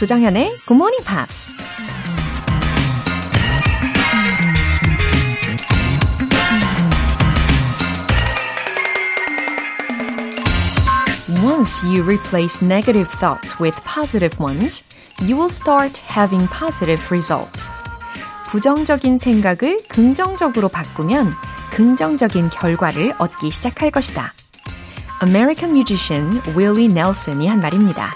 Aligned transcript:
조장현의 0.00 0.56
Good 0.66 0.76
Morning 0.76 1.04
Pops. 1.04 1.52
Once 11.44 11.84
you 11.84 12.02
replace 12.02 12.64
negative 12.64 13.10
thoughts 13.10 13.60
with 13.60 13.78
positive 13.84 14.42
ones, 14.42 14.84
you 15.20 15.36
will 15.36 15.52
start 15.52 16.02
having 16.08 16.48
positive 16.48 17.02
results. 17.10 17.70
부정적인 18.46 19.18
생각을 19.18 19.82
긍정적으로 19.90 20.70
바꾸면 20.70 21.30
긍정적인 21.72 22.48
결과를 22.48 23.12
얻기 23.18 23.50
시작할 23.50 23.90
것이다. 23.90 24.32
American 25.22 25.76
musician 25.76 26.40
Willie 26.56 26.86
Nelson이 26.86 27.46
한 27.46 27.60
말입니다. 27.60 28.14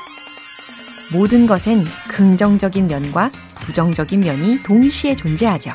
모든 1.13 1.47
것엔 1.47 1.85
긍정적인 2.09 2.87
면과 2.87 3.31
부정적인 3.57 4.21
면이 4.21 4.63
동시에 4.63 5.15
존재하죠. 5.15 5.73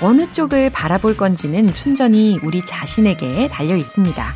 어느 0.00 0.30
쪽을 0.32 0.70
바라볼 0.70 1.16
건지는 1.16 1.72
순전히 1.72 2.38
우리 2.42 2.62
자신에게 2.64 3.48
달려 3.48 3.76
있습니다. 3.76 4.34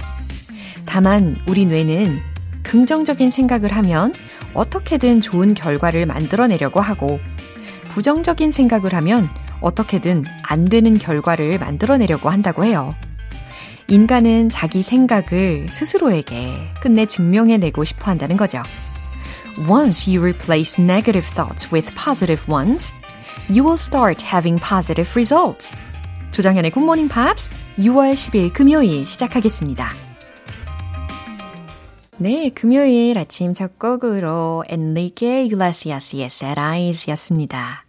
다만 0.87 1.37
우리 1.47 1.67
뇌는 1.67 2.21
긍정적인 2.63 3.31
생각을 3.31 3.73
하면 3.73 4.15
어떻게든 4.55 5.21
좋은 5.21 5.55
결과를 5.55 6.07
만들어내려고 6.07 6.81
하고 6.81 7.21
부정적인 7.89 8.51
생각을 8.51 8.95
하면 8.95 9.29
어떻게든 9.61 10.25
안 10.43 10.65
되는 10.65 10.99
결과를 10.99 11.59
만들어내려고 11.59 12.31
한다고 12.31 12.65
해요. 12.65 12.95
인간은 13.89 14.51
자기 14.51 14.83
생각을 14.83 15.67
스스로에게 15.71 16.73
끝내 16.81 17.07
증명해내고 17.07 17.85
싶어 17.85 18.11
한다는 18.11 18.37
거죠. 18.37 18.63
Once 19.59 20.07
you 20.07 20.21
replace 20.21 20.79
negative 20.79 21.25
thoughts 21.25 21.71
with 21.73 21.93
positive 21.95 22.47
ones, 22.49 22.93
you 23.49 23.65
will 23.65 23.77
start 23.77 24.23
having 24.23 24.59
positive 24.59 25.15
results. 25.17 25.75
Good 26.33 26.77
Morning 26.77 27.09
Pops 27.09 27.51
6월 27.79 28.15
10일 28.15 28.53
금요일 28.53 29.05
시작하겠습니다. 29.05 29.93
네, 32.19 32.51
금요일 32.51 33.19
아침 33.19 33.55
첫 33.55 33.79
곡으로 33.79 34.65
Enrique 34.71 35.47
Iglesias의 35.47 36.25
Sad 36.27 36.61
Eyes 36.61 37.11
였습니다. 37.11 37.85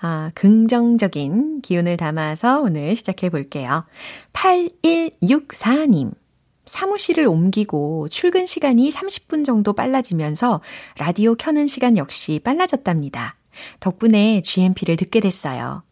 아, 0.00 0.30
긍정적인 0.34 1.60
기운을 1.62 1.96
담아서 1.96 2.60
오늘 2.60 2.96
시작해 2.96 3.28
볼게요. 3.28 3.84
8164님. 4.32 6.21
사무실을 6.66 7.26
옮기고 7.26 8.08
출근 8.08 8.46
시간이 8.46 8.90
30분 8.90 9.44
정도 9.44 9.72
빨라지면서 9.72 10.60
라디오 10.98 11.34
켜는 11.34 11.66
시간 11.66 11.96
역시 11.96 12.40
빨라졌답니다. 12.42 13.36
덕분에 13.80 14.42
GMP를 14.42 14.96
듣게 14.96 15.20
됐어요. 15.20 15.82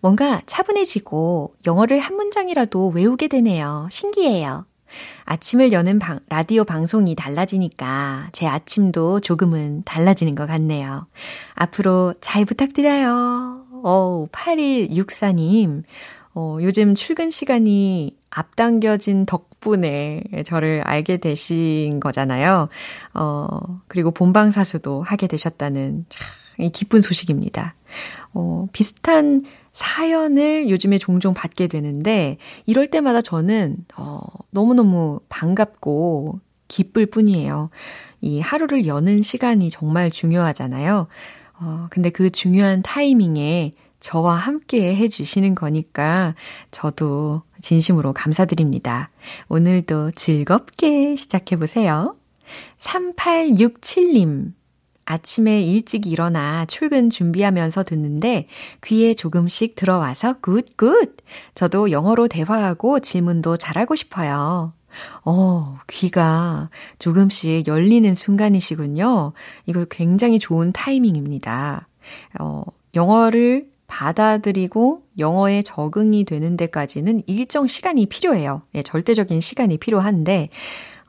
뭔가 0.00 0.42
차분해지고 0.46 1.54
영어를 1.66 1.98
한 1.98 2.16
문장이라도 2.16 2.88
외우게 2.88 3.28
되네요. 3.28 3.88
신기해요. 3.90 4.66
아침을 5.24 5.72
여는 5.72 5.98
방, 5.98 6.18
라디오 6.28 6.64
방송이 6.64 7.14
달라지니까 7.14 8.30
제 8.32 8.46
아침도 8.46 9.20
조금은 9.20 9.82
달라지는 9.84 10.34
것 10.34 10.46
같네요. 10.46 11.06
앞으로 11.54 12.14
잘 12.20 12.44
부탁드려요. 12.44 13.66
어, 13.84 14.26
8164님. 14.32 15.84
어, 16.34 16.58
요즘 16.60 16.94
출근 16.94 17.30
시간이 17.30 18.16
앞당겨진 18.30 19.26
덕 19.26 19.49
분에 19.60 20.22
저를 20.44 20.82
알게 20.84 21.18
되신 21.18 22.00
거잖아요. 22.00 22.68
어, 23.14 23.46
그리고 23.88 24.10
본방사수도 24.10 25.02
하게 25.02 25.26
되셨다는 25.26 26.06
이 26.58 26.70
기쁜 26.70 27.02
소식입니다. 27.02 27.74
어, 28.34 28.66
비슷한 28.72 29.44
사연을 29.72 30.68
요즘에 30.68 30.98
종종 30.98 31.32
받게 31.32 31.68
되는데, 31.68 32.38
이럴 32.66 32.90
때마다 32.90 33.20
저는, 33.20 33.76
어, 33.96 34.20
너무너무 34.50 35.20
반갑고 35.28 36.40
기쁠 36.68 37.06
뿐이에요. 37.06 37.70
이 38.20 38.40
하루를 38.40 38.86
여는 38.86 39.22
시간이 39.22 39.70
정말 39.70 40.10
중요하잖아요. 40.10 41.06
어, 41.60 41.86
근데 41.90 42.10
그 42.10 42.30
중요한 42.30 42.82
타이밍에 42.82 43.74
저와 44.00 44.34
함께 44.34 44.94
해주시는 44.96 45.54
거니까 45.54 46.34
저도 46.70 47.42
진심으로 47.60 48.12
감사드립니다. 48.12 49.10
오늘도 49.48 50.12
즐겁게 50.12 51.16
시작해보세요. 51.16 52.16
3867님. 52.78 54.52
아침에 55.04 55.60
일찍 55.62 56.06
일어나 56.06 56.64
출근 56.66 57.10
준비하면서 57.10 57.82
듣는데 57.82 58.46
귀에 58.84 59.12
조금씩 59.12 59.74
들어와서 59.74 60.36
good, 60.40 60.76
good! 60.76 61.16
저도 61.56 61.90
영어로 61.90 62.28
대화하고 62.28 63.00
질문도 63.00 63.56
잘하고 63.56 63.96
싶어요. 63.96 64.72
어, 65.24 65.78
귀가 65.88 66.70
조금씩 67.00 67.66
열리는 67.66 68.14
순간이시군요. 68.14 69.32
이거 69.66 69.84
굉장히 69.86 70.38
좋은 70.38 70.72
타이밍입니다. 70.72 71.88
어, 72.38 72.62
영어를 72.94 73.68
받아들이고 73.90 75.02
영어에 75.18 75.62
적응이 75.62 76.24
되는 76.24 76.56
데까지는 76.56 77.22
일정 77.26 77.66
시간이 77.66 78.06
필요해요. 78.06 78.62
예, 78.74 78.82
절대적인 78.82 79.40
시간이 79.40 79.78
필요한데, 79.78 80.48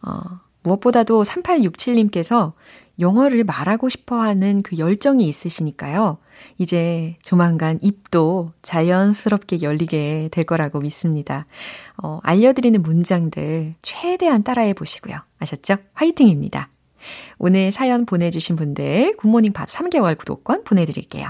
어, 0.01 0.19
무엇보다도 0.63 1.23
3867님께서 1.23 2.53
영어를 2.99 3.43
말하고 3.43 3.89
싶어 3.89 4.19
하는 4.19 4.61
그 4.63 4.77
열정이 4.77 5.27
있으시니까요. 5.27 6.17
이제 6.57 7.17
조만간 7.23 7.79
입도 7.81 8.51
자연스럽게 8.63 9.61
열리게 9.61 10.29
될 10.31 10.43
거라고 10.43 10.79
믿습니다. 10.79 11.45
어, 12.01 12.19
알려드리는 12.23 12.81
문장들 12.81 13.73
최대한 13.81 14.43
따라해 14.43 14.73
보시고요. 14.73 15.17
아셨죠? 15.39 15.77
화이팅입니다. 15.93 16.69
오늘 17.37 17.71
사연 17.71 18.05
보내주신 18.05 18.55
분들 18.55 19.17
굿모닝 19.17 19.53
밥 19.53 19.69
3개월 19.69 20.17
구독권 20.17 20.63
보내드릴게요. 20.63 21.27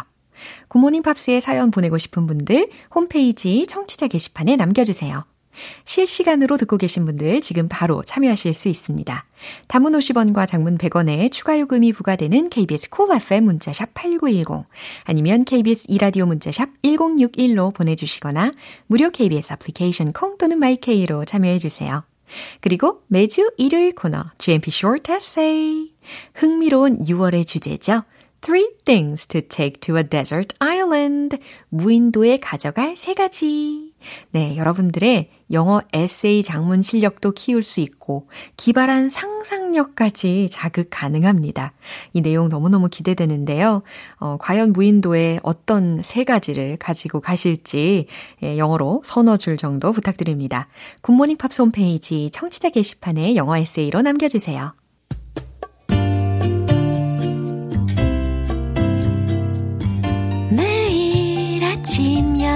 굿모닝 0.68 1.02
팝스에 1.03 1.40
사연 1.40 1.72
보내고 1.72 1.97
싶은 1.97 2.28
분들 2.28 2.69
홈페이지 2.94 3.66
청취자 3.68 4.07
게시판에 4.07 4.56
남겨주세요. 4.56 5.25
실시간으로 5.85 6.57
듣고 6.57 6.78
계신 6.78 7.06
분들 7.06 7.41
지금 7.41 7.68
바로 7.68 8.03
참여하실 8.03 8.53
수 8.53 8.69
있습니다. 8.69 9.25
담은 9.68 9.91
50원과 9.94 10.47
장문 10.47 10.78
100원에 10.78 11.31
추가 11.31 11.59
요금이 11.59 11.94
부과되는 11.94 12.50
KBS 12.50 12.90
콜 12.90 13.07
cool 13.07 13.22
FM 13.22 13.46
문자샵 13.46 13.94
8910 13.94 14.66
아니면 15.03 15.44
KBS 15.46 15.85
이라디오 15.88 16.25
문자샵 16.25 16.69
1061로 16.84 17.74
보내주시거나 17.74 18.51
무료 18.88 19.09
KBS 19.09 19.53
애플리케이션 19.53 20.13
콩 20.13 20.38
또는 20.38 20.59
마이케이로 20.59 21.25
참여해 21.25 21.59
주세요. 21.59 22.03
그리고 22.62 23.01
매주 23.07 23.51
일요일 23.57 23.94
코너 23.94 24.25
GMP 24.38 24.72
Short 24.72 25.12
Essay 25.12 25.91
흥미로운 26.34 27.03
6월의 27.06 27.46
주제죠. 27.46 28.03
Three 28.41 28.72
things 28.85 29.28
to 29.28 29.40
take 29.40 29.79
to 29.81 29.97
a 29.97 30.03
desert 30.03 30.56
island. 30.59 31.38
무인도에 31.69 32.38
가져갈 32.38 32.97
세 32.97 33.13
가지. 33.13 33.94
네, 34.31 34.57
여러분들의 34.57 35.29
영어 35.52 35.81
에세이 35.94 36.41
작문 36.42 36.81
실력도 36.81 37.34
키울 37.34 37.62
수 37.62 37.81
있고 37.81 38.28
기발한 38.57 39.12
상상력까지 39.12 40.47
자극 40.50 40.88
가능합니다. 40.90 41.74
이 42.13 42.22
내용 42.22 42.50
너무너무 42.50 42.90
기대되는데요. 42.90 43.84
어, 44.18 44.38
과연 44.40 44.74
무인도에 44.74 45.40
어떤 45.44 46.01
세 46.01 46.24
가지를 46.24 46.78
가지고 46.78 47.19
가실지 47.19 48.07
예, 48.41 48.57
영어로 48.57 49.04
서너 49.06 49.38
줄 49.38 49.57
정도 49.57 49.92
부탁드립니다. 49.92 50.68
굿모닝 51.01 51.38
팝스 51.38 51.62
홈페이지 51.62 52.31
청취자 52.31 52.69
게시판에 52.69 53.36
영어 53.36 53.56
에세이로 53.56 54.01
남겨주세요. 54.01 54.74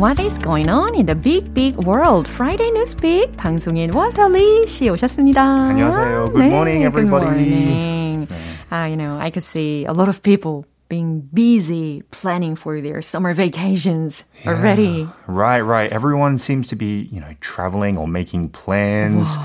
What 0.00 0.20
is 0.20 0.38
going 0.38 0.68
on 0.68 0.94
in 0.94 1.06
the 1.06 1.14
big 1.14 1.54
big 1.54 1.76
world? 1.76 2.28
Friday 2.28 2.70
Newspeak 2.70 3.36
방송인 3.36 3.92
월터 3.92 4.28
리씨 4.28 4.90
오셨습니다. 4.90 5.42
안녕하세요. 5.42 6.32
Good 6.32 6.44
네, 6.44 6.48
morning, 6.50 6.84
everybody. 6.84 7.26
Good 7.26 7.48
morning. 7.48 8.26
네. 8.28 8.56
uh, 8.70 8.84
you 8.86 8.96
know, 8.96 9.16
I 9.18 9.30
could 9.30 9.42
see 9.44 9.84
a 9.84 9.92
lot 9.92 10.08
of 10.08 10.22
people 10.22 10.66
being 10.88 11.28
busy 11.32 12.02
planning 12.10 12.56
for 12.56 12.80
their 12.80 13.02
summer 13.02 13.34
vacations 13.34 14.24
yeah. 14.44 14.50
already. 14.50 15.08
Right, 15.26 15.60
right. 15.60 15.90
Everyone 15.92 16.38
seems 16.38 16.68
to 16.68 16.76
be, 16.76 17.08
you 17.10 17.20
know, 17.20 17.34
traveling 17.40 17.98
or 17.98 18.06
making 18.06 18.50
plans. 18.50 19.36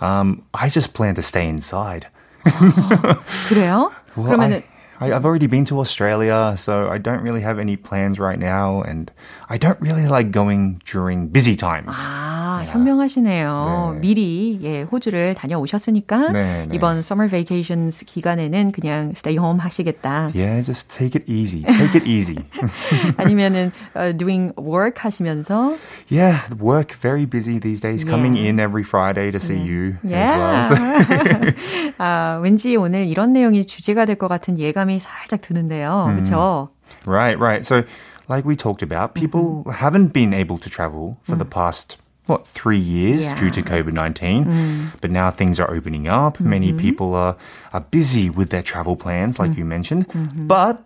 Um, 0.00 0.44
I 0.52 0.68
just 0.68 0.92
plan 0.92 1.14
to 1.14 1.22
stay 1.22 1.48
inside. 1.48 2.06
그래요? 2.44 3.92
Well, 4.16 4.26
그러면은 4.32 4.62
I, 4.62 4.64
I've 5.02 5.24
already 5.24 5.46
been 5.46 5.64
to 5.72 5.80
Australia, 5.80 6.54
so 6.58 6.90
I 6.90 6.98
don't 6.98 7.22
really 7.22 7.40
have 7.40 7.58
any 7.58 7.74
plans 7.74 8.20
right 8.20 8.38
now, 8.38 8.82
and 8.82 9.10
I 9.48 9.56
don't 9.56 9.80
really 9.80 10.06
like 10.06 10.30
going 10.30 10.82
during 10.84 11.28
busy 11.28 11.56
times. 11.56 11.96
아, 12.04 12.60
yeah. 12.60 12.72
현명하시네요. 12.74 13.94
네. 13.94 14.00
미리 14.00 14.58
예, 14.62 14.82
호주를 14.82 15.34
다녀오셨으니까 15.34 16.32
네, 16.32 16.66
네. 16.66 16.74
이번 16.74 16.98
summer 16.98 17.30
vacations 17.30 18.04
기간에는 18.04 18.72
그냥 18.72 19.12
stay 19.16 19.38
home 19.38 19.58
하시겠다. 19.58 20.32
Yeah, 20.34 20.60
just 20.60 20.90
take 20.94 21.16
it 21.16 21.24
easy. 21.26 21.62
Take 21.64 21.94
it 21.96 22.06
easy. 22.06 22.36
아니면은 23.16 23.72
uh, 23.96 24.12
doing 24.12 24.52
work 24.58 24.98
하시면서 24.98 25.78
Yeah, 26.10 26.40
work 26.60 26.92
very 27.00 27.24
busy 27.24 27.58
these 27.58 27.80
days. 27.80 28.04
Yeah. 28.04 28.10
Coming 28.12 28.36
in 28.36 28.60
every 28.60 28.84
Friday 28.84 29.30
to 29.30 29.40
see 29.40 29.56
you 29.56 29.96
yeah. 30.04 30.60
as 30.60 30.70
well. 30.70 31.54
아, 31.96 32.38
왠지 32.42 32.76
오늘 32.76 33.06
이런 33.08 33.32
내용이 33.32 33.64
주제가 33.64 34.04
될 34.04 34.16
것 34.16 34.28
같은 34.28 34.58
예감 34.58 34.83
이 34.84 34.98
살짝 34.98 35.40
드는데요. 35.40 36.06
음. 36.08 36.16
그렇죠? 36.16 36.68
Right, 37.06 37.38
right. 37.38 37.64
So 37.64 37.84
like 38.28 38.44
we 38.44 38.56
talked 38.56 38.82
about, 38.82 39.14
people 39.14 39.64
mm-hmm. 39.64 39.70
haven't 39.70 40.12
been 40.12 40.34
able 40.34 40.58
to 40.58 40.70
travel 40.70 41.18
for 41.22 41.34
mm. 41.34 41.38
the 41.38 41.44
past 41.44 41.98
what 42.26 42.46
three 42.46 42.78
years 42.78 43.24
yeah. 43.24 43.34
due 43.34 43.50
to 43.50 43.62
COVID 43.62 43.92
nineteen, 43.92 44.44
mm. 44.44 45.00
but 45.00 45.10
now 45.10 45.30
things 45.30 45.58
are 45.58 45.70
opening 45.70 46.08
up. 46.08 46.38
Mm-hmm. 46.38 46.50
Many 46.50 46.72
people 46.72 47.14
are 47.14 47.36
are 47.72 47.80
busy 47.90 48.30
with 48.30 48.50
their 48.50 48.62
travel 48.62 48.94
plans, 48.94 49.38
like 49.38 49.52
mm. 49.52 49.58
you 49.58 49.64
mentioned. 49.64 50.06
Mm-hmm. 50.08 50.46
But 50.46 50.84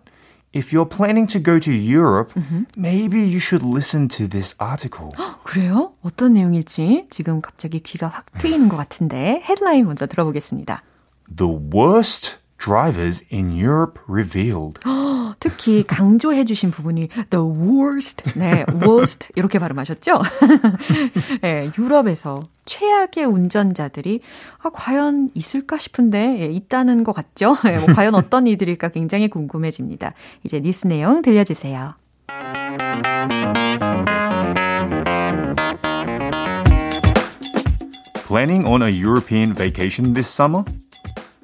if 0.53 0.71
you're 0.71 0.87
planning 0.87 1.27
to 1.27 1.39
go 1.39 1.59
to 1.59 1.71
Europe, 1.71 2.33
mm-hmm. 2.33 2.63
maybe 2.77 3.19
you 3.21 3.39
should 3.39 3.61
listen 3.61 4.07
to 4.07 4.25
this 4.27 4.55
article. 4.59 5.11
그래요? 5.43 5.93
어떤 6.03 6.33
내용일지 6.33 7.05
지금 7.11 7.41
갑자기 7.41 7.79
귀가 7.81 8.07
확 8.07 8.25
트이는 8.39 8.69
것 8.69 8.77
같은데 8.77 9.41
헤드라인 9.43 9.85
먼저 9.85 10.07
들어보겠습니다. 10.07 10.81
The 11.27 11.51
worst 11.73 12.37
drivers 12.60 13.24
in 13.32 13.52
Europe 13.52 13.98
revealed. 14.06 14.78
특히 15.40 15.82
강조해 15.82 16.44
주신 16.44 16.70
부분이 16.70 17.08
the 17.30 17.44
worst, 17.44 18.38
네, 18.38 18.64
worst 18.82 19.32
이렇게 19.34 19.58
발음하셨죠? 19.58 20.20
네, 21.40 21.70
유럽에서 21.78 22.42
최악의 22.66 23.24
운전자들이 23.24 24.20
아, 24.62 24.70
과연 24.70 25.30
있을까 25.34 25.78
싶은데 25.78 26.40
예, 26.40 26.44
있다는 26.46 27.04
것 27.04 27.12
같죠? 27.12 27.56
예, 27.64 27.78
뭐, 27.78 27.86
과연 27.86 28.14
어떤 28.14 28.46
이들일까 28.46 28.88
굉장히 28.88 29.28
궁금해집니다. 29.28 30.12
이제 30.44 30.60
뉴스 30.60 30.86
내용 30.86 31.22
들려주세요. 31.22 31.94
Planning 38.28 38.64
on 38.64 38.82
a 38.82 38.90
European 38.90 39.54
vacation 39.56 40.14
this 40.14 40.28
summer? 40.28 40.62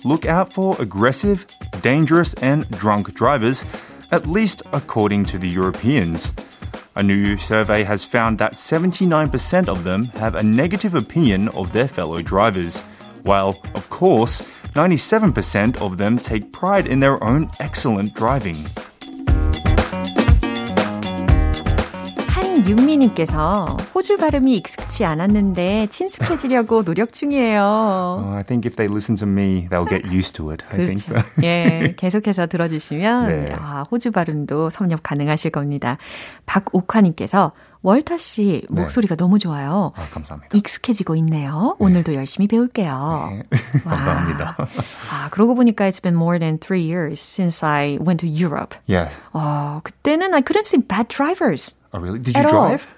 Look 0.04 0.26
out 0.26 0.52
for 0.52 0.76
aggressive, 0.80 1.46
dangerous, 1.82 2.34
and 2.34 2.68
drunk 2.70 3.14
drivers, 3.14 3.64
at 4.10 4.26
least 4.26 4.62
according 4.72 5.24
to 5.26 5.38
the 5.38 5.48
Europeans. 5.48 6.32
A 6.94 7.02
new 7.02 7.36
survey 7.36 7.84
has 7.84 8.04
found 8.04 8.38
that 8.38 8.54
79% 8.54 9.68
of 9.68 9.84
them 9.84 10.04
have 10.16 10.34
a 10.34 10.42
negative 10.42 10.94
opinion 10.94 11.48
of 11.48 11.72
their 11.72 11.88
fellow 11.88 12.22
drivers, 12.22 12.80
while, 13.22 13.60
of 13.74 13.90
course, 13.90 14.48
97% 14.74 15.76
of 15.80 15.98
them 15.98 16.16
take 16.16 16.52
pride 16.52 16.86
in 16.86 17.00
their 17.00 17.22
own 17.22 17.48
excellent 17.60 18.14
driving. 18.14 18.56
윤미님께서 22.66 23.76
호주 23.94 24.16
발음이 24.16 24.56
익숙치 24.56 25.04
않았는데 25.04 25.86
친숙해지려고 25.86 26.82
노력 26.82 27.12
중이에요. 27.12 28.18
Uh, 28.18 28.36
I 28.38 28.42
think 28.42 28.68
if 28.68 28.76
they 28.76 28.92
listen 28.92 29.16
to 29.16 29.26
me, 29.26 29.68
they'll 29.70 29.88
get 29.88 30.04
used 30.12 30.34
to 30.36 30.50
it. 30.50 30.64
I 30.70 30.78
think 30.84 30.98
so. 30.98 31.16
예, 31.44 31.94
계속해서 31.96 32.46
들어주시면 32.48 33.26
네. 33.46 33.54
아, 33.56 33.84
호주 33.90 34.10
발음도 34.10 34.70
섭렵 34.70 35.02
가능하실 35.04 35.52
겁니다. 35.52 35.96
박옥화님께서 36.46 37.52
월터 37.86 38.18
씨 38.18 38.66
목소리가 38.68 39.14
네. 39.14 39.16
너무 39.16 39.38
좋아요. 39.38 39.92
아, 39.94 40.08
감사합니다. 40.10 40.58
익숙해지고 40.58 41.14
있네요. 41.16 41.76
네. 41.78 41.84
오늘도 41.84 42.14
열심히 42.14 42.48
배울게요. 42.48 43.28
네. 43.30 43.58
감사합니다. 43.84 44.56
아, 45.12 45.30
그러고 45.30 45.54
보니까 45.54 45.86
it's 45.88 46.02
been 46.02 46.16
more 46.16 46.36
than 46.36 46.58
three 46.58 46.82
years 46.82 47.20
since 47.20 47.64
I 47.64 47.96
went 48.04 48.18
to 48.18 48.28
Europe. 48.28 48.74
Yeah. 48.88 49.14
어, 49.32 49.80
그때는 49.84 50.34
I 50.34 50.42
couldn't 50.42 50.66
see 50.66 50.82
bad 50.82 51.06
drivers. 51.06 51.76
Oh, 51.94 52.00
really? 52.00 52.18
Did 52.18 52.36
you 52.36 52.42
drive? 52.42 52.88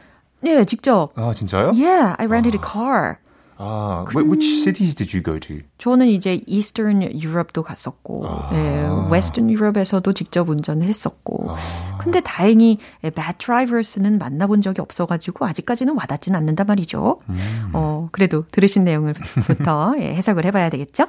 All. 0.43 0.57
네, 0.57 0.65
직접. 0.65 1.13
아, 1.17 1.35
진짜요? 1.35 1.77
Yeah, 1.77 2.17
I 2.19 2.25
rented 2.25 2.55
아. 2.55 2.57
a 2.57 2.65
car. 2.65 3.19
아, 3.61 4.05
근... 4.07 4.31
which 4.31 4.63
cities 4.63 4.95
did 4.95 5.15
you 5.15 5.23
go 5.23 5.39
to? 5.39 5.59
저는 5.79 6.07
이제 6.07 6.41
Eastern 6.47 7.03
Europe도 7.03 7.65
갔었고, 7.65 8.25
아. 8.27 8.51
예, 8.53 9.13
Western 9.13 9.51
Europe에서도 9.51 10.13
직접 10.13 10.49
운전을 10.49 10.87
했었고. 10.87 11.51
아. 11.51 11.99
근데 11.99 12.21
다행히 12.21 12.79
bad 13.03 13.39
drivers는 13.39 14.19
만나본 14.19 14.63
적이 14.63 14.81
없어가지고 14.81 15.45
아직까지는 15.45 15.97
와닿진 15.97 16.37
않는단 16.37 16.67
말이죠. 16.69 17.19
음. 17.29 17.71
어, 17.73 18.09
그래도 18.13 18.45
들으신 18.53 18.85
내용을부터 18.85 19.97
예, 19.99 20.15
해석을 20.15 20.45
해봐야 20.45 20.71
되겠죠? 20.71 21.07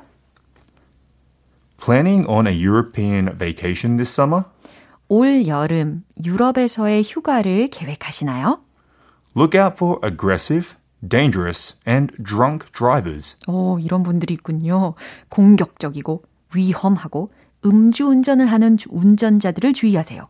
Planning 1.78 2.28
on 2.28 2.48
a 2.48 2.68
European 2.68 3.38
vacation 3.38 3.98
this 3.98 4.12
summer? 4.12 4.46
올 5.08 5.48
여름 5.48 6.04
유럽에서의 6.24 7.04
휴가를 7.04 7.68
계획하시나요? 7.68 8.60
Look 9.36 9.60
out 9.60 9.76
for 9.76 10.00
aggressive, 10.04 10.76
dangerous, 11.08 11.76
and 11.88 12.16
drunk 12.24 12.72
drivers. 12.72 13.38
오, 13.48 13.80
이런 13.80 14.04
분들이 14.04 14.34
있군요. 14.34 14.96
공격적이고 15.30 16.24
위험하고 16.54 17.30
음주운전을 17.66 18.48
하는 18.48 18.78
운전자들을 18.90 19.74
주의하세요. 19.74 20.28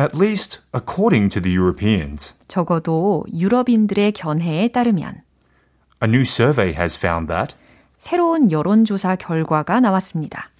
At 0.00 0.16
least 0.16 0.60
according 0.74 1.28
to 1.30 1.42
the 1.42 1.56
Europeans. 1.56 2.34
적어도 2.46 3.24
유럽인들의 3.32 4.12
견해에 4.12 4.68
따르면. 4.68 5.22
A 6.02 6.08
new 6.08 6.20
survey 6.20 6.72
has 6.72 6.96
found 6.96 7.28
that 7.28 7.56
새로운 7.98 8.52
여론조사 8.52 9.16
결과가 9.16 9.80
나왔습니다. 9.80 10.50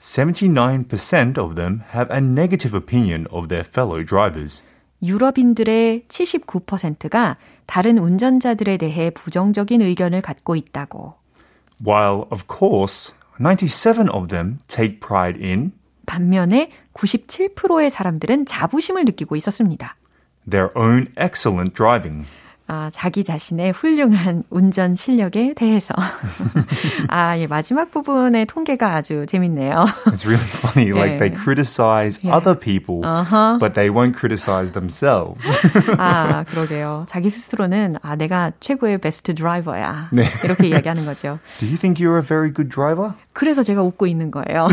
79% 0.00 1.38
of 1.38 1.54
them 1.54 1.82
have 1.94 2.08
a 2.10 2.18
negative 2.18 2.76
opinion 2.76 3.26
of 3.30 3.48
their 3.48 3.66
fellow 3.66 4.04
drivers. 4.04 4.64
유럽인들의 5.02 6.04
79%가 6.08 7.36
다른 7.70 7.98
운전자들에 7.98 8.78
대해 8.78 9.10
부정적인 9.10 9.80
의견을 9.80 10.22
갖고 10.22 10.56
있다고. 10.56 11.14
While, 11.80 12.24
of 12.32 12.42
course, 12.50 13.14
97 13.38 14.10
of 14.10 14.26
them 14.26 14.58
take 14.66 14.98
pride 14.98 15.40
in 15.40 15.70
반면에 16.04 16.72
97%의 16.94 17.90
사람들은 17.90 18.46
자부심을 18.46 19.04
느끼고 19.04 19.36
있었습니다. 19.36 19.94
Their 20.50 20.72
own 20.74 21.12
excellent 21.16 21.72
driving. 21.72 22.26
아, 22.70 22.88
자기 22.92 23.24
자신의 23.24 23.72
훌륭한 23.72 24.44
운전 24.48 24.94
실력에 24.94 25.54
대해서. 25.54 25.92
아, 27.08 27.36
예, 27.36 27.48
마지막 27.48 27.90
부분의 27.90 28.46
통계가 28.46 28.94
아주 28.94 29.26
재밌네요. 29.26 29.86
It's 30.06 30.24
really 30.24 30.46
funny. 30.46 30.92
Like 30.92 31.18
they 31.18 31.30
criticize 31.30 32.20
yeah. 32.22 32.30
other 32.36 32.54
people, 32.54 33.02
uh-huh. 33.02 33.58
but 33.58 33.74
they 33.74 33.90
won't 33.90 34.14
criticize 34.14 34.70
themselves. 34.70 35.44
아, 35.98 36.44
그러게요. 36.44 37.06
자기 37.08 37.28
스스로는 37.28 37.96
아, 38.02 38.14
내가 38.14 38.52
최고의 38.60 38.98
베스트 38.98 39.34
드라이버야. 39.34 40.10
네. 40.12 40.28
이렇게 40.44 40.68
이야기하는 40.68 41.04
거죠. 41.06 41.40
Do 41.58 41.66
you 41.66 41.76
think 41.76 41.98
you're 41.98 42.18
a 42.18 42.22
very 42.22 42.52
good 42.54 42.70
driver? 42.70 43.14
그래서 43.32 43.62
제가 43.62 43.82
웃고 43.82 44.06
있는 44.06 44.30
거예요. 44.30 44.66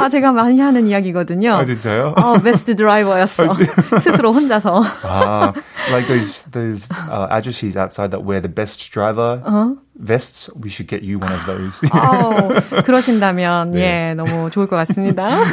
아, 0.00 0.08
제가 0.08 0.32
많이 0.32 0.60
하는 0.60 0.86
이야기거든요. 0.86 1.54
아, 1.54 1.64
진짜요? 1.64 2.14
아, 2.16 2.38
베스트 2.42 2.76
드라이버였어. 2.76 3.54
스스로 4.00 4.32
혼자서. 4.32 4.82
아, 5.04 5.52
like 5.90 6.06
those 6.08 6.42
those 6.50 6.88
uh, 6.92 7.26
addresses 7.30 7.76
outside 7.76 8.10
that 8.10 8.24
wear 8.24 8.40
the 8.40 8.52
best 8.52 8.90
driver 8.92 9.42
uh-huh. 9.44 9.74
vests. 9.97 10.49
We 10.55 10.69
should 10.69 10.87
get 10.87 11.03
you 11.03 11.19
one 11.19 11.31
of 11.31 11.45
those. 11.45 11.79
oh, 11.93 12.59
그러신다면 12.83 13.71
네. 13.71 14.11
예, 14.11 14.13
너무 14.15 14.49
좋을 14.49 14.67
것 14.67 14.75
같습니다. 14.77 15.43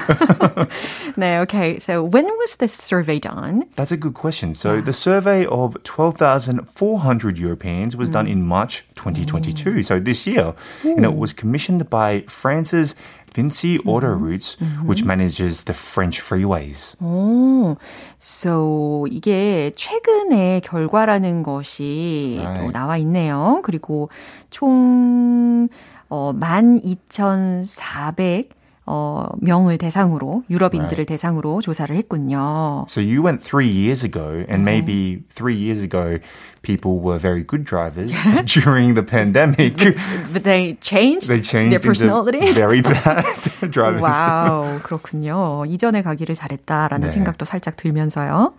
네, 1.17 1.39
okay. 1.41 1.79
So 1.79 2.03
when 2.03 2.27
was 2.39 2.57
this 2.57 2.73
survey 2.73 3.19
done? 3.19 3.65
That's 3.77 3.93
a 3.93 3.97
good 3.97 4.15
question. 4.15 4.55
So 4.55 4.81
the 4.81 4.93
survey 4.93 5.47
of 5.47 5.77
12,400 5.85 7.39
Europeans 7.39 7.97
was 7.97 8.11
mm. 8.11 8.13
done 8.13 8.27
in 8.27 8.47
March 8.47 8.85
2022. 8.97 9.71
Mm. 9.71 9.85
So 9.85 9.99
this 9.99 10.27
year, 10.27 10.55
Ooh. 10.85 10.97
and 10.97 11.05
it 11.05 11.17
was 11.17 11.33
commissioned 11.33 11.89
by 11.91 12.25
France's 12.29 12.95
Vinci 13.36 13.78
Autoroutes, 13.80 14.56
mm-hmm. 14.58 14.88
which 14.88 15.04
manages 15.04 15.66
the 15.66 15.74
French 15.74 16.22
freeways. 16.22 16.96
오, 17.02 17.76
so 18.18 19.06
이게 19.12 19.74
최근의 19.76 20.62
결과라는 20.62 21.44
것이 21.44 22.40
right. 22.40 22.66
또 22.66 22.72
나와 22.72 22.96
있네요. 22.98 23.60
그리고 23.64 24.10
총 24.50 25.68
어, 26.10 26.32
12,400 26.34 28.50
어, 28.86 29.28
명을 29.42 29.78
대상으로 29.78 30.44
유럽인들을 30.50 30.92
right. 30.92 31.08
대상으로 31.08 31.62
조사를 31.62 31.96
했군요. 31.96 32.86
So 32.88 33.02
you 33.02 33.24
went 33.24 33.42
three 33.42 33.68
years 33.68 34.04
ago, 34.04 34.46
and 34.48 34.64
maybe 34.64 35.24
three 35.34 35.56
years 35.56 35.82
ago, 35.82 36.20
people 36.62 37.00
were 37.00 37.18
very 37.18 37.44
good 37.44 37.66
drivers 37.66 38.14
during 38.46 38.94
the 38.94 39.02
pandemic. 39.02 39.78
But, 39.78 39.96
but 40.34 40.44
they 40.44 40.78
changed. 40.82 41.28
They 41.28 41.42
changed 41.42 41.74
their 41.74 41.80
personalities. 41.80 42.56
very 42.56 42.82
bad 42.82 43.26
drivers. 43.72 44.02
와우, 44.02 44.80
그렇군요. 44.84 45.66
이전에 45.66 46.04
가기를 46.04 46.36
잘했다라는 46.36 47.08
네. 47.08 47.12
생각도 47.12 47.46
살짝 47.46 47.78
들면서요. 47.78 48.54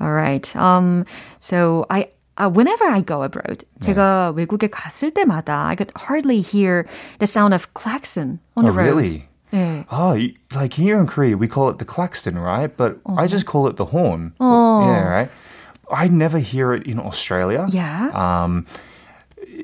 Alright. 0.00 0.54
Um. 0.54 1.04
So 1.40 1.86
I 1.90 2.08
uh, 2.38 2.50
whenever 2.50 2.84
I 2.84 3.00
go 3.00 3.22
abroad, 3.22 3.64
네. 3.80 3.80
제가 3.80 4.32
외국에 4.36 4.68
갔을 4.68 5.10
때마다 5.10 5.66
I 5.66 5.74
could 5.74 5.90
hardly 5.96 6.40
hear 6.40 6.86
the 7.18 7.26
sound 7.26 7.54
of 7.54 7.72
klaxon 7.74 8.38
on 8.56 8.64
the 8.64 8.70
oh, 8.70 8.76
roads. 8.76 9.10
Really? 9.10 9.28
네. 9.52 9.84
Oh, 9.90 10.18
like 10.54 10.74
here 10.74 10.98
in 10.98 11.06
Korea, 11.06 11.36
we 11.36 11.48
call 11.48 11.68
it 11.70 11.78
the 11.78 11.84
claxton, 11.84 12.38
right? 12.38 12.74
But 12.74 12.98
uh-huh. 13.06 13.20
I 13.20 13.26
just 13.26 13.46
call 13.46 13.66
it 13.68 13.76
the 13.76 13.86
horn. 13.86 14.34
Oh. 14.40 14.86
Yeah, 14.86 15.08
right? 15.08 15.30
I 15.90 16.08
never 16.08 16.38
hear 16.38 16.74
it 16.74 16.86
in 16.86 16.98
Australia. 16.98 17.66
Yeah. 17.70 18.10
Um, 18.14 18.66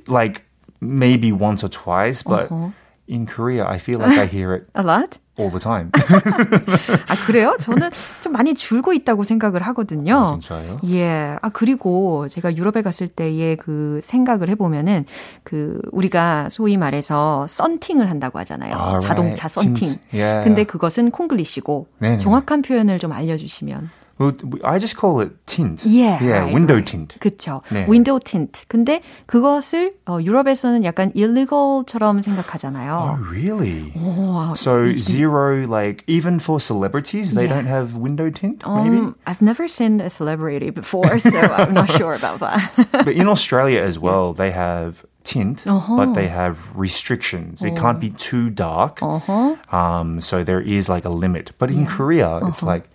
like 0.06 0.44
maybe 0.80 1.32
once 1.32 1.64
or 1.64 1.68
twice, 1.68 2.22
but 2.22 2.50
uh-huh. 2.50 2.70
In 3.12 3.26
Korea, 3.26 3.66
I 3.68 3.76
feel 3.78 3.98
like 4.00 4.18
I 4.18 4.26
hear 4.26 4.54
it 4.56 4.64
a 4.74 4.82
lot. 4.82 5.18
all 5.38 5.48
the 5.50 5.58
time. 5.60 5.90
아, 7.08 7.14
그래요? 7.26 7.56
저는 7.58 7.90
좀 8.20 8.32
많이 8.32 8.54
줄고 8.54 8.92
있다고 8.92 9.24
생각을 9.24 9.62
하거든요. 9.62 10.14
아, 10.16 10.38
진짜요? 10.40 10.78
예. 10.90 11.36
아, 11.40 11.48
그리고 11.50 12.28
제가 12.28 12.54
유럽에 12.56 12.82
갔을 12.82 13.08
때의 13.08 13.56
그 13.56 14.00
생각을 14.02 14.48
해보면은 14.50 15.06
그 15.42 15.80
우리가 15.92 16.48
소위 16.50 16.76
말해서 16.76 17.46
썬팅을 17.48 18.10
한다고 18.10 18.38
하잖아요. 18.40 18.74
아, 18.74 18.98
자동차. 18.98 19.48
썬팅. 19.48 19.98
Yeah. 20.12 20.44
근데 20.44 20.64
그것은 20.64 21.10
콩글리시고 21.10 21.86
네네. 21.98 22.18
정확한 22.18 22.60
표현을 22.62 22.98
좀 22.98 23.12
알려주시면. 23.12 23.90
Well, 24.21 24.33
I 24.63 24.79
just 24.79 24.97
call 24.97 25.21
it 25.21 25.29
tint. 25.45 25.85
Yeah, 25.85 26.17
yeah, 26.23 26.39
right, 26.45 26.51
window 26.51 26.77
right. 26.81 26.85
tint. 26.87 27.15
그렇죠. 27.19 27.61
네. 27.69 27.87
window 27.87 28.17
tint. 28.17 28.65
근데 28.67 29.01
그것을 29.27 29.93
어, 30.07 30.17
유럽에서는 30.19 30.83
약간 30.85 31.11
illegal처럼 31.13 32.21
생각하잖아요. 32.23 33.13
Oh, 33.13 33.23
really? 33.29 33.93
오, 33.95 34.55
So 34.57 34.95
zero, 34.97 35.67
like 35.67 36.03
even 36.07 36.39
for 36.39 36.59
celebrities, 36.59 37.33
they 37.35 37.45
Yeah. 37.45 37.53
don't 37.61 37.67
have 37.67 37.93
window 37.95 38.31
tint. 38.31 38.63
Maybe. 38.65 38.97
Um, 38.97 39.15
I've 39.27 39.41
never 39.41 39.67
seen 39.67 40.01
a 40.01 40.09
celebrity 40.09 40.71
before, 40.71 41.19
so 41.19 41.37
I'm 41.37 41.75
not 41.75 41.91
sure 41.91 42.13
about 42.15 42.39
that. 42.39 42.73
but 42.91 43.13
in 43.13 43.27
Australia 43.27 43.81
as 43.81 43.99
well, 43.99 44.33
they 44.33 44.49
have 44.49 45.05
tint, 45.25 45.61
Uh-huh. 45.67 45.95
but 45.95 46.15
they 46.15 46.27
have 46.27 46.57
restrictions. 46.73 47.61
It 47.61 47.75
can't 47.77 47.99
be 47.99 48.09
too 48.17 48.49
dark. 48.49 48.97
Uh-huh. 49.03 49.53
Um, 49.71 50.21
so 50.21 50.43
there 50.43 50.61
is 50.61 50.89
like 50.89 51.05
a 51.05 51.13
limit. 51.13 51.51
But 51.59 51.69
in 51.69 51.85
Korea, 51.85 52.39
it's 52.49 52.63
like 52.63 52.89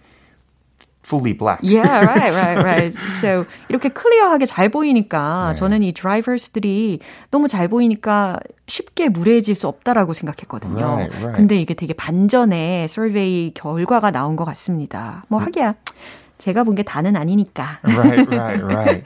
fully 1.07 1.31
black. 1.31 1.59
Yeah, 1.63 2.03
right, 2.03 2.31
right, 2.43 2.59
right. 2.63 2.93
So 3.09 3.45
이렇게 3.69 3.87
클리어하게 3.89 4.45
잘 4.45 4.67
보이니까 4.69 5.53
네. 5.53 5.55
저는 5.55 5.81
이 5.83 5.93
드라이버스들이 5.93 6.99
너무 7.31 7.47
잘 7.47 7.69
보이니까 7.69 8.39
쉽게 8.67 9.07
무례해질 9.09 9.55
수 9.55 9.67
없다라고 9.69 10.11
생각했거든요. 10.13 10.83
Right, 10.83 11.15
right. 11.23 11.33
근데 11.37 11.55
이게 11.61 11.73
되게 11.73 11.93
반전의 11.93 12.89
서베이 12.89 13.53
결과가 13.53 14.11
나온 14.11 14.35
것 14.35 14.43
같습니다. 14.45 15.23
뭐 15.29 15.39
하기야 15.39 15.75
제가 16.39 16.63
본 16.65 16.75
게 16.75 16.83
다는 16.83 17.15
아니니까. 17.15 17.79
right, 17.83 18.27
right, 18.29 18.61
right. 18.63 19.03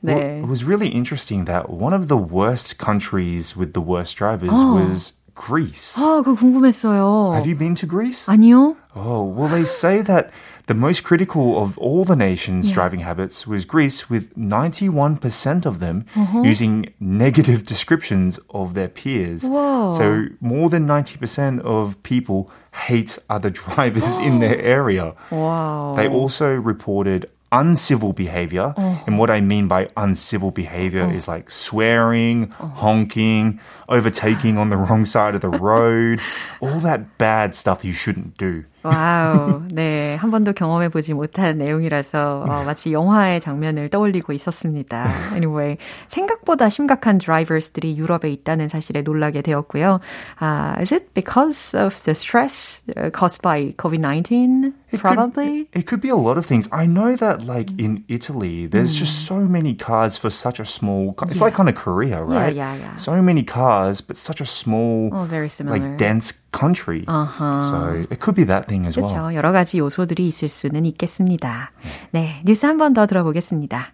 네. 0.00 0.12
Well, 0.14 0.44
it 0.44 0.48
was 0.48 0.64
really 0.64 0.88
interesting 0.94 1.46
that 1.46 1.70
one 1.70 1.92
of 1.92 2.06
the 2.08 2.18
worst 2.20 2.78
countries 2.78 3.56
with 3.56 3.72
the 3.72 3.80
worst 3.82 4.16
drivers 4.16 4.52
Oh. 4.52 4.76
was 4.76 5.14
Greece. 5.34 5.94
아, 5.98 6.22
그거 6.22 6.34
궁금했어요. 6.34 7.32
Have 7.34 7.46
you 7.48 7.56
been 7.56 7.74
to 7.76 7.86
Greece? 7.88 8.26
아니요. 8.26 8.76
Oh, 8.94 9.22
well, 9.24 9.48
they 9.48 9.64
say 9.64 10.02
that 10.02 10.30
the 10.68 10.74
most 10.74 11.00
critical 11.02 11.46
of 11.62 11.76
all 11.78 12.04
the 12.04 12.14
nation's 12.14 12.70
driving 12.70 13.00
habits 13.00 13.46
was 13.52 13.64
Greece, 13.64 14.08
with 14.12 14.24
91% 14.36 15.64
of 15.66 15.80
them 15.80 16.04
Uh-huh. 16.14 16.42
using 16.44 16.74
negative 17.00 17.64
descriptions 17.64 18.38
of 18.60 18.74
their 18.74 18.88
peers. 18.88 19.42
Whoa. 19.44 19.94
So 20.00 20.26
more 20.40 20.68
than 20.70 20.86
90% 20.86 21.60
of 21.64 21.96
people 22.02 22.50
hate 22.86 23.18
other 23.28 23.50
drivers 23.62 24.18
in 24.18 24.40
their 24.44 24.60
area. 24.78 25.14
와우. 25.32 25.96
They 25.96 26.06
also 26.08 26.54
reported 26.54 27.26
uncivil 27.50 28.12
behavior. 28.12 28.74
Uh-huh. 28.76 29.04
And 29.06 29.16
what 29.18 29.30
I 29.32 29.40
mean 29.40 29.68
by 29.68 29.88
uncivil 29.96 30.50
behavior 30.52 31.08
is 31.10 31.26
like 31.26 31.50
swearing, 31.50 32.52
Uh-huh. 32.60 32.66
honking, 32.84 33.58
overtaking 33.88 34.58
on 34.58 34.68
the 34.68 34.76
wrong 34.76 35.06
side 35.06 35.34
of 35.34 35.40
the 35.40 35.48
road, 35.48 36.20
all 36.60 36.80
that 36.80 37.16
bad 37.16 37.54
stuff 37.54 37.84
you 37.88 37.94
shouldn't 37.94 38.36
do. 38.36 38.64
와우. 38.82 39.62
네. 39.72 40.14
한 40.16 40.30
번도 40.30 40.52
경험해 40.52 40.88
보지 40.90 41.12
못한 41.14 41.58
내용이라서 41.58 42.44
어, 42.48 42.64
마치 42.64 42.92
영화의 42.92 43.40
장면을 43.40 43.88
떠올리고 43.88 44.32
있었습니다. 44.32 45.06
Anyway, 45.32 45.76
생각보다 46.08 46.68
심각한 46.68 47.18
드라이버스들이 47.18 47.96
유럽에 47.98 48.30
있다는 48.30 48.68
사실에 48.68 49.02
놀라게 49.02 49.42
되었고요. 49.42 50.00
Uh, 50.40 50.80
is 50.80 50.92
it 50.94 51.12
because 51.14 51.74
of 51.74 52.02
the 52.04 52.14
stress 52.14 52.82
uh, 52.96 53.10
caused 53.10 53.42
by 53.42 53.72
COVID-19? 53.76 54.72
It 54.90 55.00
Probably. 55.00 55.64
Could, 55.66 55.80
it 55.80 55.86
could 55.86 56.00
be 56.00 56.08
a 56.08 56.16
lot 56.16 56.38
of 56.38 56.46
things. 56.46 56.66
I 56.72 56.86
know 56.86 57.14
that, 57.16 57.44
like 57.44 57.68
in 57.78 58.04
Italy, 58.08 58.64
there's 58.66 58.96
Mm. 58.96 58.98
just 59.04 59.26
so 59.26 59.36
many 59.44 59.74
cars 59.74 60.16
for 60.16 60.30
such 60.30 60.60
a 60.60 60.64
small. 60.64 61.14
It's 61.28 61.42
like 61.42 61.52
kind 61.54 61.68
of 61.68 61.74
Korea, 61.74 62.22
right? 62.24 62.54
yeah, 62.56 62.74
yeah. 62.74 62.96
So 62.96 63.20
many 63.20 63.42
cars, 63.42 64.00
but 64.00 64.16
such 64.16 64.40
a 64.40 64.46
small, 64.46 65.10
Oh, 65.12 65.24
very 65.24 65.50
similar. 65.50 65.76
like 65.76 65.98
dense 65.98 66.32
country. 66.52 67.04
Uh-huh. 67.06 67.70
So 67.70 68.06
it 68.10 68.20
could 68.20 68.34
be 68.34 68.44
that 68.44 68.64
thing 68.66 68.77
as 68.77 68.97
well. 68.97 69.09
그렇죠. 69.13 69.33
여러 69.35 69.51
가지 69.51 69.77
요소들이 69.79 70.27
있을 70.27 70.47
수는 70.49 70.85
있겠습니다. 70.85 71.71
네, 72.11 72.41
뉴스 72.45 72.65
한 72.65 72.77
번 72.77 72.93
더 72.93 73.05
들어보겠습니다. 73.05 73.93